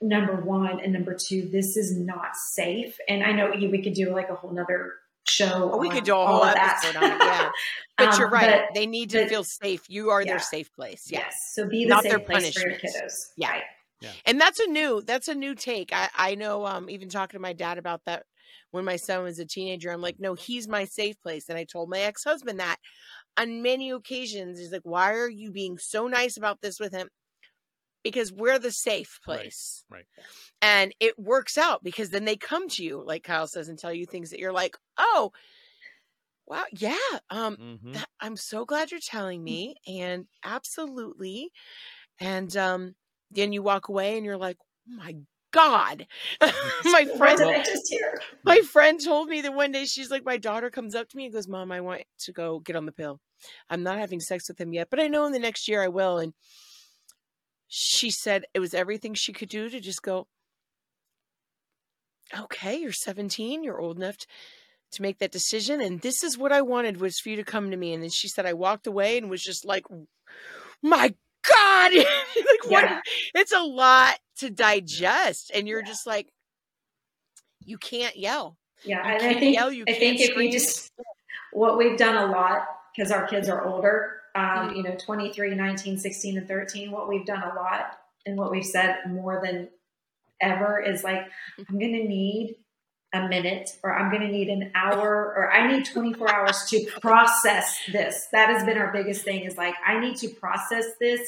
number 0.02 0.36
one 0.36 0.80
and 0.80 0.94
number 0.94 1.14
two 1.14 1.50
this 1.52 1.76
is 1.76 1.98
not 1.98 2.36
safe 2.36 2.98
and 3.10 3.24
i 3.24 3.32
know 3.32 3.52
we 3.52 3.82
could 3.82 3.94
do 3.94 4.12
like 4.12 4.30
a 4.30 4.36
whole 4.36 4.52
nother 4.52 4.94
show 5.28 5.76
we 5.78 5.90
could 5.90 6.04
do 6.04 6.16
a 6.16 6.26
whole 6.26 6.44
episode 6.44 6.96
on 6.96 7.04
it 7.04 7.18
yeah 7.20 7.50
but 7.98 8.14
um, 8.14 8.20
you're 8.20 8.30
right 8.30 8.64
but, 8.68 8.74
they 8.74 8.86
need 8.86 9.10
to 9.10 9.20
but, 9.20 9.30
feel 9.30 9.44
safe 9.44 9.84
you 9.90 10.10
are 10.10 10.22
yeah. 10.22 10.32
their 10.32 10.40
safe 10.40 10.72
place 10.74 11.08
yes. 11.12 11.24
yes 11.26 11.52
so 11.54 11.68
be 11.68 11.84
the 11.84 11.90
not 11.90 12.04
safe 12.04 12.12
their 12.12 12.20
place 12.20 12.44
punishment. 12.44 12.80
for 12.80 12.88
your 12.88 12.94
kiddos 12.94 13.14
yeah. 13.36 13.52
Right. 13.52 13.64
yeah 14.02 14.12
and 14.26 14.40
that's 14.40 14.60
a 14.60 14.68
new 14.68 15.02
that's 15.02 15.28
a 15.28 15.36
new 15.36 15.56
take 15.56 15.92
i 15.94 16.10
i 16.16 16.36
know 16.36 16.66
um 16.66 16.90
even 16.90 17.10
talking 17.10 17.38
to 17.38 17.42
my 17.42 17.54
dad 17.54 17.78
about 17.78 18.06
that 18.06 18.24
when 18.72 18.86
my 18.86 18.96
son 18.96 19.24
was 19.24 19.40
a 19.40 19.46
teenager. 19.46 19.92
I'm 19.92 20.02
like, 20.02 20.20
no, 20.20 20.34
he's 20.34 20.68
my 20.68 20.86
safe 20.86 21.20
place. 21.22 21.50
And 21.50 21.58
I 21.58 21.64
told 21.64 21.90
my 21.90 22.00
ex 22.00 22.24
husband 22.24 22.60
that 22.60 22.78
on 23.38 23.62
many 23.62 23.92
occasions. 23.92 24.60
He's 24.60 24.72
like, 24.72 24.82
why 24.84 25.14
are 25.14 25.30
you 25.30 25.52
being 25.52 25.78
so 25.78 26.08
nice 26.08 26.38
about 26.38 26.62
this 26.62 26.80
with 26.80 26.94
him? 26.94 27.10
Because 28.04 28.32
we're 28.32 28.60
the 28.60 28.72
safe 28.72 29.20
place. 29.24 29.84
Right. 29.90 30.06
right. 30.18 30.26
And 30.62 30.94
it 31.00 31.18
works 31.20 31.58
out 31.58 31.84
because 31.84 32.10
then 32.10 32.26
they 32.26 32.38
come 32.38 32.70
to 32.70 32.84
you, 32.84 33.04
like 33.06 33.24
Kyle 33.24 33.48
says, 33.48 33.70
and 33.70 33.78
tell 33.78 33.94
you 33.94 34.06
things 34.06 34.30
that 34.30 34.40
you're 34.40 34.54
like, 34.54 34.78
oh, 34.98 35.32
wow, 36.48 36.66
yeah. 36.72 36.96
Um, 37.30 37.58
mm-hmm. 37.58 37.94
that, 37.94 38.08
I'm 38.20 38.38
so 38.38 38.66
glad 38.66 38.92
you're 38.92 39.00
telling 39.00 39.44
me. 39.44 39.76
And 39.88 40.26
absolutely. 40.44 41.52
And 42.20 42.56
um, 42.56 42.96
then 43.32 43.54
you 43.54 43.62
walk 43.62 43.90
away 43.90 44.18
and 44.18 44.26
you're 44.26 44.38
like, 44.38 44.58
oh 44.90 44.96
my 44.98 45.16
God. 45.52 46.08
my 46.86 47.06
friend 47.18 47.66
my 48.44 48.60
friend 48.62 49.00
told 49.04 49.30
me 49.30 49.42
that 49.42 49.54
one 49.54 49.72
day 49.72 49.86
she's 49.86 50.12
like, 50.12 50.26
my 50.26 50.38
daughter 50.38 50.70
comes 50.70 50.96
up 50.96 51.10
to 51.10 51.18
me 51.18 51.26
and 51.26 51.34
goes, 51.34 51.48
Mom, 51.48 51.72
I 51.72 51.82
want 51.82 52.04
to 52.20 52.32
go 52.32 52.60
get 52.60 52.76
on 52.76 52.86
the 52.86 52.92
pill. 52.92 53.20
I'm 53.70 53.84
not 53.84 53.98
having 53.98 54.20
sex 54.20 54.50
with 54.50 54.60
him 54.60 54.74
yet, 54.74 54.90
but 54.90 55.00
I 55.00 55.08
know 55.08 55.26
in 55.26 55.32
the 55.32 55.40
next 55.40 55.68
year 55.68 55.82
I 55.82 55.88
will. 55.88 56.18
And 56.18 56.34
she 57.68 58.10
said 58.12 58.46
it 58.54 58.60
was 58.60 58.74
everything 58.74 59.14
she 59.14 59.34
could 59.34 59.50
do 59.50 59.70
to 59.70 59.80
just 59.80 60.02
go, 60.02 60.28
Okay, 62.38 62.80
you're 62.80 62.92
17, 62.92 63.64
you're 63.64 63.80
old 63.80 63.98
enough 63.98 64.18
to, 64.18 64.28
to 64.92 65.02
make 65.02 65.18
that 65.20 65.32
decision. 65.32 65.82
And 65.82 66.02
this 66.02 66.24
is 66.24 66.38
what 66.38 66.52
I 66.52 66.62
wanted 66.62 67.02
was 67.02 67.20
for 67.20 67.30
you 67.30 67.36
to 67.38 67.44
come 67.44 67.72
to 67.72 67.78
me. 67.78 67.94
And 67.94 68.04
then 68.04 68.12
she 68.12 68.28
said 68.28 68.46
I 68.46 68.54
walked 68.54 68.86
away 68.86 69.18
and 69.18 69.30
was 69.30 69.42
just 69.42 69.66
like, 69.66 69.86
My 70.84 71.16
God, 71.48 71.92
like 71.96 72.72
what? 72.72 72.84
Yeah. 72.84 73.02
It's 73.36 73.52
a 73.52 73.62
lot 73.62 74.20
to 74.38 74.50
digest, 74.50 75.52
and 75.54 75.68
you're 75.68 75.82
yeah. 75.82 75.88
just 75.88 76.08
like, 76.08 76.32
you 77.64 77.78
can't 77.78 78.18
yell. 78.18 78.58
Yeah, 78.84 79.06
you 79.06 79.14
and 79.14 79.24
I 79.24 79.40
think 79.40 79.56
yell, 79.56 79.70
I 79.70 79.94
think 79.94 80.22
if 80.22 80.36
we 80.36 80.50
just 80.50 80.92
what 81.52 81.78
we've 81.78 81.98
done 81.98 82.16
a 82.16 82.32
lot 82.32 82.68
because 82.96 83.12
our 83.12 83.28
kids 83.28 83.50
are 83.50 83.66
older, 83.66 84.22
um, 84.36 84.44
mm-hmm. 84.44 84.76
you 84.76 84.84
know, 84.84 84.96
23, 84.96 85.56
19, 85.56 85.98
16, 85.98 86.38
and 86.38 86.48
13. 86.48 86.92
What 86.92 87.08
we've 87.08 87.26
done 87.26 87.44
a 87.44 87.56
lot 87.56 87.98
and 88.26 88.38
what 88.38 88.52
we've 88.52 88.66
said 88.66 88.98
more 89.08 89.42
than 89.44 89.70
ever 90.42 90.82
is 90.82 91.04
like, 91.04 91.28
I'm 91.58 91.80
going 91.80 91.94
to 91.94 92.04
need 92.04 92.56
a 93.14 93.28
minute 93.28 93.70
or 93.84 93.98
I'm 93.98 94.12
going 94.12 94.22
to 94.22 94.32
need 94.32 94.50
an 94.50 94.72
hour 94.76 95.34
or 95.36 95.52
I 95.52 95.72
need 95.72 95.86
24 95.86 96.32
hours 96.32 96.66
to 96.70 96.86
process 97.02 97.78
this. 97.92 98.28
That 98.32 98.50
has 98.50 98.64
been 98.64 98.78
our 98.78 98.92
biggest 98.92 99.24
thing 99.24 99.46
is 99.46 99.58
like, 99.58 99.76
I 99.86 100.00
need 100.00 100.18
to 100.18 100.30
process 100.30 100.86
this. 101.00 101.22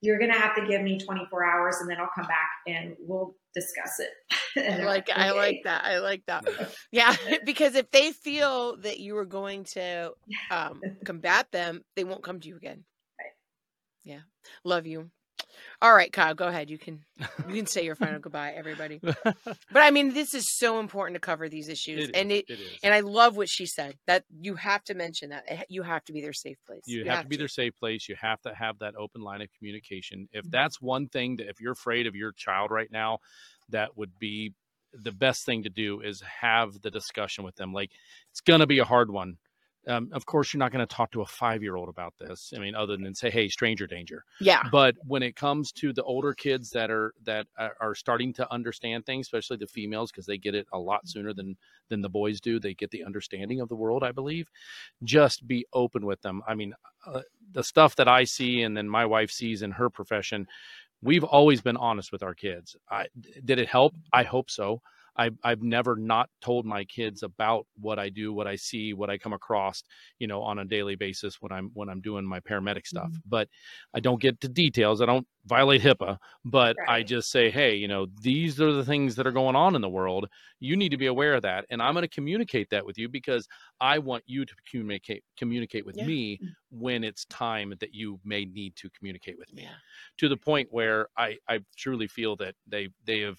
You're 0.00 0.18
going 0.18 0.32
to 0.32 0.38
have 0.38 0.54
to 0.56 0.66
give 0.66 0.82
me 0.82 0.98
24 0.98 1.44
hours 1.44 1.76
and 1.80 1.90
then 1.90 1.98
I'll 1.98 2.10
come 2.14 2.26
back 2.26 2.50
and 2.66 2.96
we'll 3.00 3.34
discuss 3.54 3.98
it. 3.98 4.78
I 4.80 4.84
like, 4.84 5.10
okay. 5.10 5.20
I 5.20 5.32
like 5.32 5.60
that. 5.64 5.84
I 5.84 5.98
like 5.98 6.22
that. 6.26 6.44
Yeah. 6.90 7.14
because 7.44 7.74
if 7.74 7.90
they 7.90 8.12
feel 8.12 8.76
that 8.78 8.98
you 8.98 9.16
are 9.18 9.26
going 9.26 9.64
to 9.64 10.12
um, 10.50 10.80
combat 11.04 11.50
them, 11.52 11.82
they 11.96 12.04
won't 12.04 12.22
come 12.22 12.40
to 12.40 12.48
you 12.48 12.56
again. 12.56 12.84
Right. 13.18 13.32
Yeah. 14.04 14.20
Love 14.64 14.86
you. 14.86 15.10
All 15.82 15.94
right, 15.94 16.10
Kyle, 16.10 16.34
go 16.34 16.46
ahead. 16.46 16.70
You 16.70 16.78
can 16.78 17.04
you 17.48 17.54
can 17.54 17.66
say 17.66 17.84
your 17.84 17.96
final 17.96 18.18
goodbye, 18.18 18.52
everybody. 18.56 19.00
But 19.02 19.82
I 19.82 19.90
mean, 19.90 20.14
this 20.14 20.32
is 20.32 20.44
so 20.56 20.80
important 20.80 21.16
to 21.16 21.20
cover 21.20 21.48
these 21.48 21.68
issues, 21.68 22.08
it 22.08 22.16
and 22.16 22.32
it, 22.32 22.46
it 22.48 22.58
and 22.82 22.94
I 22.94 23.00
love 23.00 23.36
what 23.36 23.48
she 23.48 23.66
said 23.66 23.94
that 24.06 24.24
you 24.40 24.54
have 24.54 24.82
to 24.84 24.94
mention 24.94 25.30
that 25.30 25.66
you 25.68 25.82
have 25.82 26.04
to 26.04 26.12
be 26.12 26.22
their 26.22 26.32
safe 26.32 26.56
place. 26.66 26.82
You, 26.86 27.00
you 27.00 27.04
have, 27.06 27.16
have, 27.16 27.24
to 27.24 27.28
be 27.28 27.36
their 27.36 27.48
safe 27.48 27.76
place. 27.76 28.08
You 28.08 28.16
have 28.20 28.40
to 28.42 28.54
have 28.54 28.78
that 28.78 28.94
open 28.96 29.20
line 29.20 29.42
of 29.42 29.48
communication. 29.58 30.28
If 30.32 30.44
mm-hmm. 30.44 30.50
that's 30.50 30.80
one 30.80 31.08
thing 31.08 31.36
that 31.36 31.48
if 31.48 31.60
you're 31.60 31.72
afraid 31.72 32.06
of 32.06 32.14
your 32.14 32.32
child 32.32 32.70
right 32.70 32.90
now, 32.90 33.18
that 33.68 33.96
would 33.96 34.18
be 34.18 34.54
the 34.94 35.12
best 35.12 35.44
thing 35.44 35.64
to 35.64 35.68
do 35.68 36.00
is 36.00 36.22
have 36.22 36.80
the 36.80 36.90
discussion 36.90 37.44
with 37.44 37.56
them. 37.56 37.72
Like 37.74 37.90
it's 38.30 38.40
gonna 38.40 38.66
be 38.66 38.78
a 38.78 38.84
hard 38.84 39.10
one 39.10 39.36
um, 39.88 40.10
of 40.12 40.26
course, 40.26 40.52
you're 40.52 40.58
not 40.58 40.72
going 40.72 40.86
to 40.86 40.94
talk 40.94 41.10
to 41.12 41.22
a 41.22 41.26
five 41.26 41.62
year 41.62 41.76
old 41.76 41.88
about 41.88 42.14
this. 42.18 42.52
I 42.56 42.58
mean, 42.58 42.74
other 42.74 42.96
than 42.96 43.14
say, 43.14 43.30
"Hey, 43.30 43.48
stranger 43.48 43.86
danger." 43.86 44.24
Yeah. 44.40 44.62
But 44.72 44.96
when 45.06 45.22
it 45.22 45.36
comes 45.36 45.72
to 45.72 45.92
the 45.92 46.02
older 46.02 46.34
kids 46.34 46.70
that 46.70 46.90
are 46.90 47.14
that 47.24 47.46
are 47.56 47.94
starting 47.94 48.32
to 48.34 48.52
understand 48.52 49.06
things, 49.06 49.26
especially 49.26 49.58
the 49.58 49.66
females, 49.66 50.10
because 50.10 50.26
they 50.26 50.38
get 50.38 50.54
it 50.54 50.66
a 50.72 50.78
lot 50.78 51.06
sooner 51.06 51.32
than 51.32 51.56
than 51.88 52.00
the 52.00 52.08
boys 52.08 52.40
do, 52.40 52.58
they 52.58 52.74
get 52.74 52.90
the 52.90 53.04
understanding 53.04 53.60
of 53.60 53.68
the 53.68 53.76
world. 53.76 54.02
I 54.02 54.12
believe. 54.12 54.50
Just 55.04 55.46
be 55.46 55.66
open 55.72 56.04
with 56.04 56.20
them. 56.22 56.42
I 56.46 56.54
mean, 56.54 56.74
uh, 57.06 57.22
the 57.52 57.64
stuff 57.64 57.96
that 57.96 58.08
I 58.08 58.24
see, 58.24 58.62
and 58.62 58.76
then 58.76 58.88
my 58.88 59.06
wife 59.06 59.30
sees 59.30 59.62
in 59.62 59.70
her 59.70 59.88
profession, 59.88 60.46
we've 61.02 61.24
always 61.24 61.60
been 61.60 61.76
honest 61.76 62.12
with 62.12 62.22
our 62.22 62.34
kids. 62.34 62.76
I, 62.90 63.06
did 63.44 63.58
it 63.58 63.68
help? 63.68 63.94
I 64.12 64.24
hope 64.24 64.50
so. 64.50 64.82
I've 65.16 65.36
I've 65.42 65.62
never 65.62 65.96
not 65.96 66.28
told 66.40 66.66
my 66.66 66.84
kids 66.84 67.22
about 67.22 67.66
what 67.80 67.98
I 67.98 68.08
do, 68.08 68.32
what 68.32 68.46
I 68.46 68.56
see, 68.56 68.92
what 68.92 69.10
I 69.10 69.18
come 69.18 69.32
across, 69.32 69.82
you 70.18 70.26
know, 70.26 70.42
on 70.42 70.58
a 70.58 70.64
daily 70.64 70.96
basis 70.96 71.36
when 71.40 71.52
I'm 71.52 71.70
when 71.74 71.88
I'm 71.88 72.00
doing 72.00 72.24
my 72.24 72.40
paramedic 72.40 72.86
stuff. 72.86 73.08
Mm-hmm. 73.08 73.28
But 73.28 73.48
I 73.94 74.00
don't 74.00 74.20
get 74.20 74.40
to 74.40 74.48
details. 74.48 75.00
I 75.00 75.06
don't 75.06 75.26
violate 75.46 75.80
HIPAA, 75.80 76.18
but 76.44 76.76
right. 76.78 76.88
I 76.88 77.02
just 77.02 77.30
say, 77.30 77.50
hey, 77.50 77.76
you 77.76 77.88
know, 77.88 78.06
these 78.20 78.60
are 78.60 78.72
the 78.72 78.84
things 78.84 79.14
that 79.16 79.26
are 79.26 79.32
going 79.32 79.56
on 79.56 79.74
in 79.74 79.80
the 79.80 79.88
world. 79.88 80.28
You 80.58 80.76
need 80.76 80.90
to 80.90 80.96
be 80.96 81.06
aware 81.06 81.34
of 81.34 81.42
that, 81.42 81.64
and 81.70 81.80
I'm 81.80 81.94
going 81.94 82.02
to 82.02 82.08
communicate 82.08 82.68
that 82.70 82.84
with 82.84 82.98
you 82.98 83.08
because 83.08 83.46
I 83.80 83.98
want 83.98 84.24
you 84.26 84.44
to 84.44 84.54
communicate 84.70 85.22
communicate 85.38 85.86
with 85.86 85.96
yeah. 85.96 86.06
me 86.06 86.38
mm. 86.42 86.48
when 86.70 87.04
it's 87.04 87.24
time 87.26 87.74
that 87.80 87.94
you 87.94 88.20
may 88.24 88.44
need 88.44 88.74
to 88.76 88.90
communicate 88.90 89.38
with 89.38 89.52
me. 89.52 89.62
Yeah. 89.62 89.76
To 90.18 90.28
the 90.28 90.36
point 90.36 90.68
where 90.70 91.08
I 91.16 91.36
I 91.48 91.60
truly 91.76 92.08
feel 92.08 92.36
that 92.36 92.54
they 92.66 92.88
they 93.04 93.20
have 93.20 93.38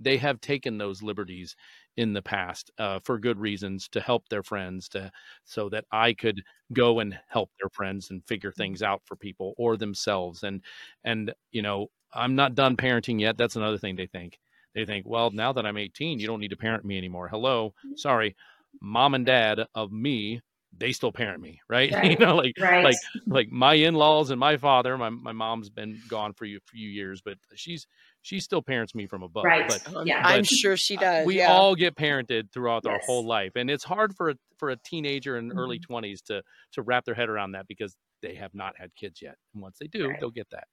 they 0.00 0.16
have 0.16 0.40
taken 0.40 0.78
those 0.78 1.02
liberties 1.02 1.56
in 1.96 2.12
the 2.12 2.22
past 2.22 2.70
uh, 2.78 3.00
for 3.02 3.18
good 3.18 3.38
reasons 3.38 3.88
to 3.88 4.00
help 4.00 4.28
their 4.28 4.42
friends 4.42 4.88
to 4.88 5.10
so 5.44 5.68
that 5.68 5.84
i 5.92 6.12
could 6.12 6.42
go 6.72 7.00
and 7.00 7.18
help 7.28 7.50
their 7.60 7.70
friends 7.70 8.10
and 8.10 8.24
figure 8.26 8.50
mm-hmm. 8.50 8.62
things 8.62 8.82
out 8.82 9.02
for 9.04 9.16
people 9.16 9.54
or 9.56 9.76
themselves 9.76 10.42
and 10.42 10.62
and 11.04 11.32
you 11.52 11.62
know 11.62 11.88
i'm 12.12 12.34
not 12.34 12.54
done 12.54 12.76
parenting 12.76 13.20
yet 13.20 13.36
that's 13.36 13.56
another 13.56 13.78
thing 13.78 13.96
they 13.96 14.06
think 14.06 14.38
they 14.74 14.84
think 14.84 15.06
well 15.06 15.30
now 15.30 15.52
that 15.52 15.66
i'm 15.66 15.76
18 15.76 16.18
you 16.18 16.26
don't 16.26 16.40
need 16.40 16.50
to 16.50 16.56
parent 16.56 16.84
me 16.84 16.98
anymore 16.98 17.28
hello 17.28 17.74
mm-hmm. 17.84 17.96
sorry 17.96 18.36
mom 18.80 19.14
and 19.14 19.26
dad 19.26 19.66
of 19.74 19.90
me 19.90 20.40
they 20.78 20.92
still 20.92 21.12
parent 21.12 21.40
me, 21.40 21.60
right? 21.68 21.92
right. 21.92 22.10
you 22.10 22.16
know, 22.18 22.36
like 22.36 22.54
right. 22.60 22.84
like 22.84 22.96
like 23.26 23.50
my 23.50 23.74
in-laws 23.74 24.30
and 24.30 24.38
my 24.38 24.56
father. 24.56 24.96
My 24.96 25.10
my 25.10 25.32
mom's 25.32 25.70
been 25.70 26.00
gone 26.08 26.32
for 26.32 26.44
a 26.44 26.58
few 26.66 26.88
years, 26.88 27.20
but 27.20 27.38
she's 27.54 27.86
she 28.26 28.40
still 28.40 28.60
parents 28.60 28.92
me 28.92 29.06
from 29.06 29.22
above. 29.22 29.44
Right. 29.44 29.68
But, 29.68 30.04
yeah, 30.04 30.20
but 30.20 30.32
I'm 30.32 30.42
sure 30.42 30.76
she 30.76 30.96
does. 30.96 31.24
We 31.24 31.38
yeah. 31.38 31.52
all 31.52 31.76
get 31.76 31.94
parented 31.94 32.50
throughout 32.52 32.82
yes. 32.84 32.92
our 32.92 33.00
whole 33.06 33.24
life, 33.24 33.52
and 33.54 33.70
it's 33.70 33.84
hard 33.84 34.16
for 34.16 34.30
a 34.30 34.34
for 34.58 34.70
a 34.70 34.76
teenager 34.76 35.36
in 35.36 35.50
mm-hmm. 35.50 35.58
early 35.58 35.78
20s 35.78 36.24
to 36.24 36.42
to 36.72 36.82
wrap 36.82 37.04
their 37.04 37.14
head 37.14 37.28
around 37.28 37.52
that 37.52 37.68
because 37.68 37.94
they 38.22 38.34
have 38.34 38.52
not 38.52 38.74
had 38.76 38.92
kids 38.96 39.22
yet. 39.22 39.36
And 39.54 39.62
once 39.62 39.76
they 39.78 39.86
do, 39.86 40.08
right. 40.08 40.18
they'll 40.18 40.30
get 40.30 40.50
that. 40.50 40.66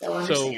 They'll 0.00 0.24
so, 0.26 0.54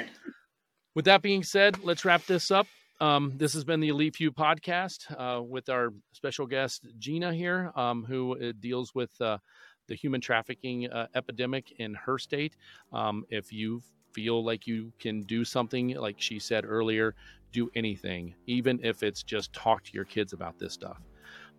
with 0.95 1.07
that 1.07 1.21
being 1.21 1.43
said, 1.43 1.83
let's 1.83 2.05
wrap 2.05 2.25
this 2.27 2.53
up. 2.53 2.69
Um, 3.01 3.33
this 3.35 3.53
has 3.55 3.65
been 3.65 3.81
the 3.81 3.89
Elite 3.89 4.15
Few 4.15 4.31
podcast 4.31 5.11
uh, 5.19 5.43
with 5.43 5.69
our 5.69 5.93
special 6.13 6.47
guest 6.47 6.87
Gina 7.01 7.35
here, 7.35 7.73
um, 7.75 8.05
who 8.05 8.39
uh, 8.39 8.53
deals 8.61 8.95
with 8.95 9.11
uh, 9.21 9.39
the 9.89 9.97
human 9.97 10.21
trafficking 10.21 10.89
uh, 10.91 11.09
epidemic 11.17 11.73
in 11.81 11.95
her 11.95 12.19
state. 12.19 12.57
Um, 12.93 13.25
if 13.31 13.53
you 13.53 13.83
feel 14.17 14.43
like 14.43 14.67
you 14.67 14.91
can 14.99 15.21
do 15.25 15.45
something, 15.45 15.95
like 16.07 16.17
she 16.19 16.39
said 16.39 16.65
earlier, 16.65 17.15
do 17.53 17.71
anything, 17.75 18.35
even 18.47 18.81
if 18.83 19.03
it's 19.03 19.23
just 19.23 19.53
talk 19.53 19.85
to 19.85 19.93
your 19.93 20.07
kids 20.07 20.33
about 20.33 20.59
this 20.59 20.73
stuff. 20.73 21.03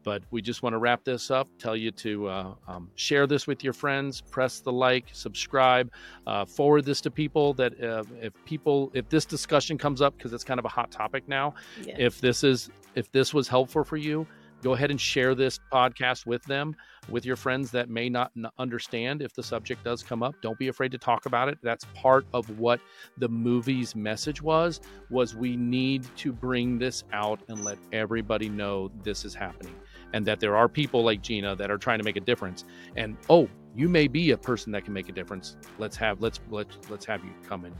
But 0.03 0.23
we 0.31 0.41
just 0.41 0.63
want 0.63 0.73
to 0.73 0.79
wrap 0.79 1.03
this 1.03 1.29
up, 1.29 1.47
tell 1.59 1.75
you 1.75 1.91
to 1.91 2.27
uh, 2.27 2.53
um, 2.67 2.89
share 2.95 3.27
this 3.27 3.45
with 3.45 3.63
your 3.63 3.73
friends, 3.73 4.21
press 4.21 4.59
the 4.59 4.71
like, 4.71 5.05
subscribe, 5.11 5.91
uh, 6.25 6.45
forward 6.45 6.83
this 6.85 6.99
to 7.01 7.11
people 7.11 7.53
that 7.55 7.73
uh, 7.83 8.03
if 8.21 8.33
people, 8.45 8.89
if 8.93 9.07
this 9.09 9.25
discussion 9.25 9.77
comes 9.77 10.01
up, 10.01 10.17
because 10.17 10.33
it's 10.33 10.43
kind 10.43 10.59
of 10.59 10.65
a 10.65 10.69
hot 10.69 10.89
topic 10.91 11.27
now, 11.27 11.53
if 11.99 12.21
this 12.21 12.43
is, 12.43 12.69
if 12.95 13.11
this 13.11 13.33
was 13.33 13.47
helpful 13.47 13.83
for 13.83 13.97
you, 13.97 14.25
go 14.61 14.73
ahead 14.73 14.91
and 14.91 14.99
share 14.99 15.35
this 15.35 15.59
podcast 15.71 16.25
with 16.25 16.43
them 16.43 16.75
with 17.09 17.25
your 17.25 17.35
friends 17.35 17.71
that 17.71 17.89
may 17.89 18.09
not 18.09 18.31
understand 18.57 19.21
if 19.21 19.33
the 19.33 19.43
subject 19.43 19.83
does 19.83 20.03
come 20.03 20.23
up. 20.23 20.35
Don't 20.41 20.57
be 20.57 20.67
afraid 20.67 20.91
to 20.91 20.97
talk 20.97 21.25
about 21.25 21.47
it. 21.49 21.57
That's 21.61 21.85
part 21.95 22.25
of 22.33 22.59
what 22.59 22.79
the 23.17 23.29
movie's 23.29 23.95
message 23.95 24.41
was 24.41 24.81
was 25.09 25.35
we 25.35 25.55
need 25.55 26.05
to 26.17 26.33
bring 26.33 26.77
this 26.77 27.03
out 27.13 27.41
and 27.47 27.63
let 27.63 27.77
everybody 27.91 28.49
know 28.49 28.91
this 29.03 29.25
is 29.25 29.33
happening 29.33 29.75
and 30.13 30.25
that 30.25 30.39
there 30.39 30.55
are 30.55 30.67
people 30.67 31.03
like 31.03 31.21
Gina 31.21 31.55
that 31.55 31.71
are 31.71 31.77
trying 31.77 31.99
to 31.99 32.03
make 32.03 32.17
a 32.17 32.21
difference. 32.21 32.65
And 32.95 33.17
oh 33.29 33.47
you 33.75 33.87
may 33.87 34.07
be 34.07 34.31
a 34.31 34.37
person 34.37 34.71
that 34.71 34.83
can 34.83 34.93
make 34.93 35.07
a 35.07 35.11
difference. 35.11 35.55
Let's 35.77 35.95
have 35.97 36.21
let's 36.21 36.39
let's 36.49 36.77
let's 36.89 37.05
have 37.05 37.23
you 37.23 37.31
come 37.47 37.65
and 37.65 37.75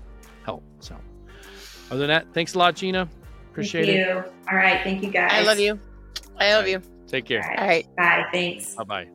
help. 0.46 0.64
So 0.80 0.96
other 1.90 2.00
than 2.00 2.10
that 2.10 2.34
thanks 2.34 2.54
a 2.54 2.60
lot 2.60 2.76
Gina. 2.76 3.10
Appreciate 3.52 3.86
thank 3.86 3.98
you. 3.98 4.20
it 4.20 4.34
all 4.50 4.58
right. 4.58 4.82
Thank 4.84 5.04
you 5.04 5.10
guys. 5.10 5.32
I 5.34 5.42
love 5.42 5.60
you 5.60 5.80
I 6.40 6.54
love 6.54 6.68
you. 6.68 6.82
Take 7.08 7.26
care. 7.26 7.44
All 7.58 7.68
right. 7.68 7.88
Bye. 7.96 8.26
Thanks. 8.32 8.76
Bye 8.76 8.84
bye. 8.84 9.08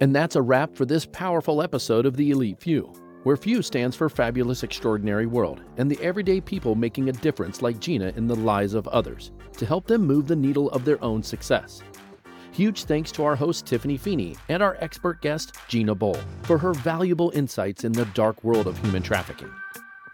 And 0.00 0.14
that's 0.14 0.36
a 0.36 0.42
wrap 0.42 0.76
for 0.76 0.86
this 0.86 1.06
powerful 1.06 1.60
episode 1.60 2.06
of 2.06 2.16
The 2.16 2.30
Elite 2.30 2.60
Few, 2.60 2.92
where 3.24 3.36
Few 3.36 3.62
stands 3.62 3.96
for 3.96 4.08
Fabulous 4.08 4.62
Extraordinary 4.62 5.26
World 5.26 5.62
and 5.76 5.90
the 5.90 6.00
everyday 6.00 6.40
people 6.40 6.76
making 6.76 7.08
a 7.08 7.12
difference 7.12 7.62
like 7.62 7.80
Gina 7.80 8.12
in 8.16 8.28
the 8.28 8.36
lives 8.36 8.74
of 8.74 8.86
others 8.88 9.32
to 9.56 9.66
help 9.66 9.88
them 9.88 10.06
move 10.06 10.28
the 10.28 10.36
needle 10.36 10.70
of 10.70 10.84
their 10.84 11.02
own 11.02 11.22
success. 11.22 11.82
Huge 12.52 12.84
thanks 12.84 13.10
to 13.12 13.24
our 13.24 13.34
host 13.36 13.66
Tiffany 13.66 13.96
Feeney 13.96 14.36
and 14.48 14.62
our 14.62 14.76
expert 14.80 15.20
guest 15.20 15.56
Gina 15.68 15.94
Bohl 15.94 16.20
for 16.42 16.58
her 16.58 16.72
valuable 16.74 17.30
insights 17.34 17.84
in 17.84 17.92
the 17.92 18.04
dark 18.06 18.42
world 18.44 18.68
of 18.68 18.78
human 18.78 19.02
trafficking. 19.02 19.50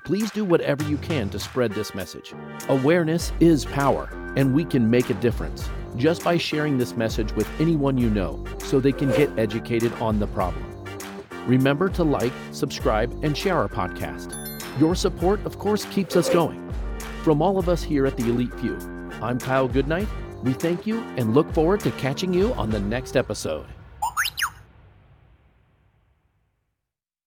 Please 0.05 0.31
do 0.33 0.45
whatever 0.45 0.85
you 0.85 0.99
can 0.99 1.31
to 1.31 1.39
spread 1.39 1.73
this 1.73 1.95
message. 1.95 2.35
Awareness 2.69 3.33
is 3.41 3.65
power, 3.65 4.11
and 4.37 4.55
we 4.55 4.63
can 4.63 4.91
make 4.91 5.09
a 5.09 5.15
difference 5.15 5.71
just 5.97 6.23
by 6.23 6.37
sharing 6.37 6.77
this 6.77 6.95
message 6.95 7.33
with 7.33 7.49
anyone 7.59 7.97
you 7.97 8.11
know 8.11 8.45
so 8.59 8.81
they 8.81 8.93
can 8.93 9.09
get 9.13 9.31
educated 9.39 9.91
on 9.95 10.19
the 10.19 10.27
problem. 10.27 10.63
Remember 11.47 11.89
to 11.89 12.05
like, 12.05 12.35
subscribe, 12.53 13.19
and 13.25 13.35
share 13.35 13.57
our 13.57 13.69
podcast. 13.69 14.31
Your 14.79 14.95
support, 14.95 15.43
of 15.47 15.59
course, 15.59 15.87
keeps 15.87 16.17
us 16.17 16.29
going. 16.29 16.71
From 17.23 17.41
all 17.41 17.59
of 17.59 17.71
us 17.71 17.83
here 17.83 18.05
at 18.05 18.19
the 18.19 18.25
Elite 18.25 18.53
Few, 18.61 18.77
I'm 19.23 19.39
Kyle 19.39 19.69
Goodnight. 19.69 20.09
We 20.43 20.53
thank 20.53 20.87
you 20.87 21.01
and 21.17 21.33
look 21.33 21.51
forward 21.55 21.81
to 21.81 21.91
catching 21.93 22.35
you 22.35 22.53
on 22.55 22.69
the 22.69 22.81
next 22.81 23.17
episode. 23.17 23.65